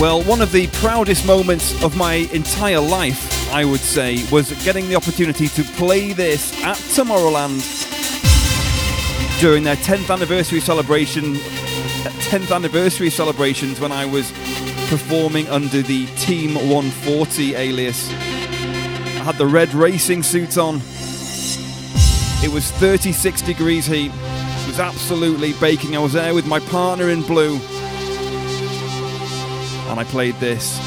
Well, 0.00 0.22
one 0.22 0.40
of 0.40 0.50
the 0.50 0.66
proudest 0.68 1.26
moments 1.26 1.84
of 1.84 1.94
my 1.94 2.26
entire 2.32 2.80
life, 2.80 3.52
I 3.52 3.66
would 3.66 3.80
say, 3.80 4.24
was 4.32 4.50
getting 4.64 4.88
the 4.88 4.94
opportunity 4.94 5.46
to 5.48 5.62
play 5.62 6.14
this 6.14 6.54
at 6.64 6.78
Tomorrowland 6.78 7.60
during 9.40 9.62
their 9.62 9.76
10th 9.76 10.10
anniversary 10.10 10.60
celebration, 10.60 11.34
10th 12.30 12.50
anniversary 12.50 13.10
celebrations 13.10 13.78
when 13.78 13.92
I 13.92 14.06
was 14.06 14.30
performing 14.88 15.46
under 15.50 15.82
the 15.82 16.06
Team 16.16 16.54
140 16.54 17.56
alias. 17.56 18.10
I 18.10 19.22
had 19.22 19.36
the 19.36 19.46
red 19.46 19.74
racing 19.74 20.22
suits 20.22 20.56
on. 20.56 20.76
It 22.42 22.50
was 22.50 22.70
36 22.70 23.42
degrees 23.42 23.84
heat. 23.84 24.12
It 24.14 24.66
was 24.66 24.80
absolutely 24.80 25.52
baking. 25.60 25.94
I 25.94 25.98
was 25.98 26.14
there 26.14 26.32
with 26.32 26.46
my 26.46 26.58
partner 26.58 27.10
in 27.10 27.20
blue 27.20 27.60
and 29.88 29.98
I 30.00 30.04
played 30.04 30.34
this. 30.36 30.78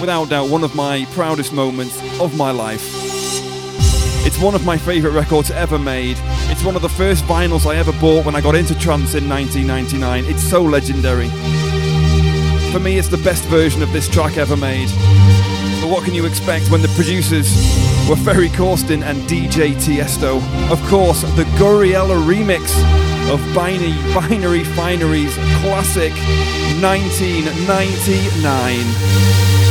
Without 0.00 0.28
doubt, 0.30 0.48
one 0.48 0.64
of 0.64 0.74
my 0.74 1.06
proudest 1.12 1.52
moments 1.52 1.96
of 2.20 2.36
my 2.36 2.50
life. 2.50 2.82
It's 4.24 4.38
one 4.38 4.54
of 4.54 4.64
my 4.64 4.78
favourite 4.78 5.14
records 5.14 5.50
ever 5.50 5.78
made. 5.78 6.16
It's 6.50 6.64
one 6.64 6.76
of 6.76 6.82
the 6.82 6.88
first 6.88 7.24
vinyls 7.24 7.66
I 7.66 7.76
ever 7.76 7.92
bought 8.00 8.24
when 8.24 8.34
I 8.34 8.40
got 8.40 8.54
into 8.54 8.78
trance 8.78 9.14
in 9.14 9.28
1999. 9.28 10.24
It's 10.26 10.42
so 10.42 10.62
legendary. 10.62 11.28
For 12.72 12.80
me, 12.80 12.98
it's 12.98 13.08
the 13.08 13.20
best 13.24 13.44
version 13.44 13.82
of 13.82 13.92
this 13.92 14.08
track 14.08 14.36
ever 14.36 14.56
made. 14.56 14.88
But 15.80 15.90
what 15.90 16.04
can 16.04 16.14
you 16.14 16.24
expect 16.24 16.70
when 16.70 16.82
the 16.82 16.88
producers 16.94 17.52
were 18.08 18.16
Ferry 18.16 18.48
Corsten 18.48 19.02
and 19.02 19.20
DJ 19.22 19.74
Tiesto? 19.74 20.40
Of 20.70 20.80
course, 20.88 21.22
the 21.36 21.44
Gouryella 21.58 22.16
remix 22.24 22.72
of 23.32 23.40
Binary, 23.54 23.92
Binary 24.14 24.64
Finary's 24.64 25.34
classic 25.62 26.12
1999. 26.80 29.61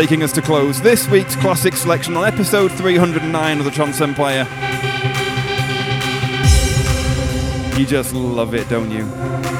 Taking 0.00 0.22
us 0.22 0.32
to 0.32 0.40
close 0.40 0.80
this 0.80 1.06
week's 1.10 1.36
classic 1.36 1.76
selection 1.76 2.16
on 2.16 2.24
episode 2.24 2.72
309 2.72 3.58
of 3.58 3.66
the 3.66 3.70
Trance 3.70 4.00
Empire. 4.00 4.46
You 7.78 7.84
just 7.84 8.14
love 8.14 8.54
it, 8.54 8.66
don't 8.70 8.90
you? 8.90 9.59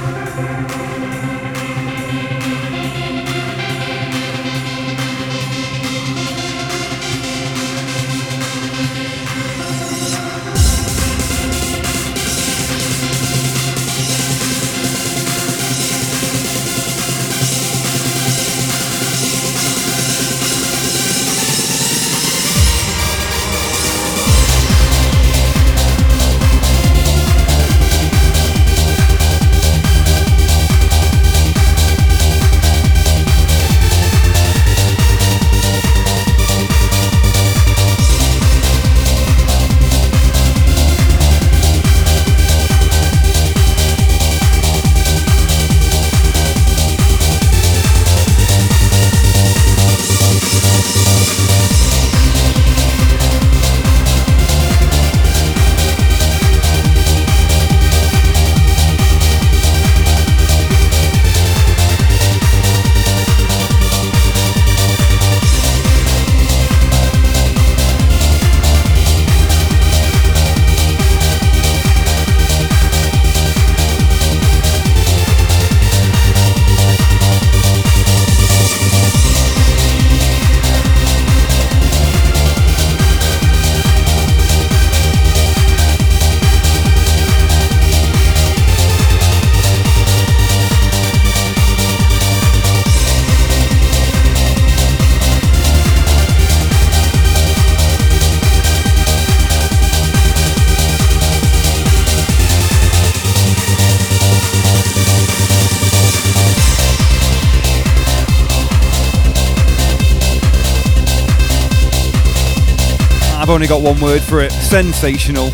Only 113.60 113.68
got 113.68 113.82
one 113.82 114.00
word 114.00 114.22
for 114.22 114.40
it 114.40 114.52
sensational. 114.52 115.50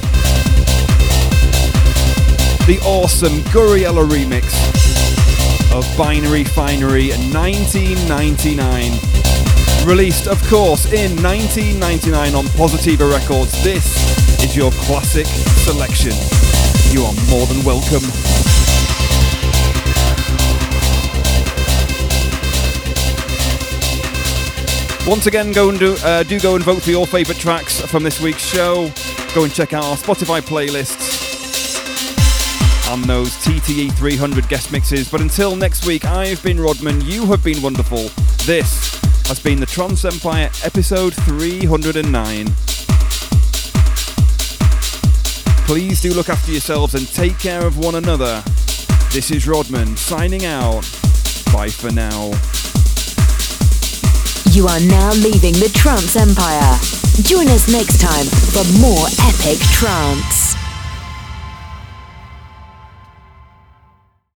The 2.67 2.79
awesome 2.85 3.41
Gouryella 3.51 4.09
remix 4.09 4.45
of 5.73 5.85
Binary 5.99 6.45
Finary 6.45 7.09
1999. 7.09 8.93
Released, 9.85 10.29
of 10.29 10.41
course, 10.47 10.87
in 10.93 11.21
1999 11.21 12.37
on 12.37 12.45
Positiva 12.55 13.11
Records. 13.11 13.61
This 13.65 14.41
is 14.41 14.57
your 14.57 14.71
classic 14.87 15.27
selection. 15.27 16.13
You 16.95 17.03
are 17.07 17.15
more 17.29 17.47
than 17.47 17.65
welcome. 17.65 18.05
Once 25.07 25.27
again, 25.27 25.53
go 25.53 25.69
and 25.69 25.79
do, 25.79 25.97
uh, 26.03 26.25
do 26.25 26.41
go 26.41 26.57
and 26.57 26.65
vote 26.65 26.83
for 26.83 26.91
your 26.91 27.07
favourite 27.07 27.41
tracks 27.41 27.81
from 27.81 28.03
this 28.03 28.21
week's 28.21 28.45
show. 28.45 28.91
Go 29.37 29.45
and 29.45 29.55
check 29.55 29.73
out 29.73 29.85
our 29.85 29.97
Spotify 29.97 30.41
playlists 30.41 31.17
and 32.93 33.05
those 33.05 33.31
TTE 33.37 33.93
300 33.93 34.49
guest 34.49 34.73
mixes. 34.73 35.09
But 35.09 35.21
until 35.21 35.55
next 35.55 35.87
week, 35.87 36.05
I've 36.05 36.43
been 36.43 36.61
Rodman, 36.61 37.01
you 37.03 37.25
have 37.27 37.45
been 37.45 37.63
wonderful. 37.63 38.09
This 38.47 38.99
has 39.27 39.39
been 39.39 39.61
the 39.61 39.67
Trance 39.67 40.05
Empire 40.05 40.51
episode 40.65 41.15
309. 41.15 42.47
Please 45.67 46.01
do 46.01 46.15
look 46.15 46.29
after 46.29 46.51
yourselves 46.51 46.97
and 46.97 47.07
take 47.13 47.39
care 47.39 47.65
of 47.65 47.79
one 47.79 47.95
another. 47.95 48.43
This 49.13 49.31
is 49.31 49.47
Rodman 49.47 49.97
signing 49.97 50.45
out. 50.45 50.83
Bye 51.53 51.71
for 51.71 51.93
now. 51.93 52.33
You 54.57 54.67
are 54.69 54.81
now 54.81 55.11
leaving 55.11 55.53
the 55.53 55.71
Trance 55.75 56.17
Empire. 56.17 56.81
Join 57.21 57.47
us 57.49 57.71
next 57.71 58.01
time 58.01 58.25
for 58.25 58.65
more 58.81 59.07
epic 59.29 59.61
trance. 59.69 60.36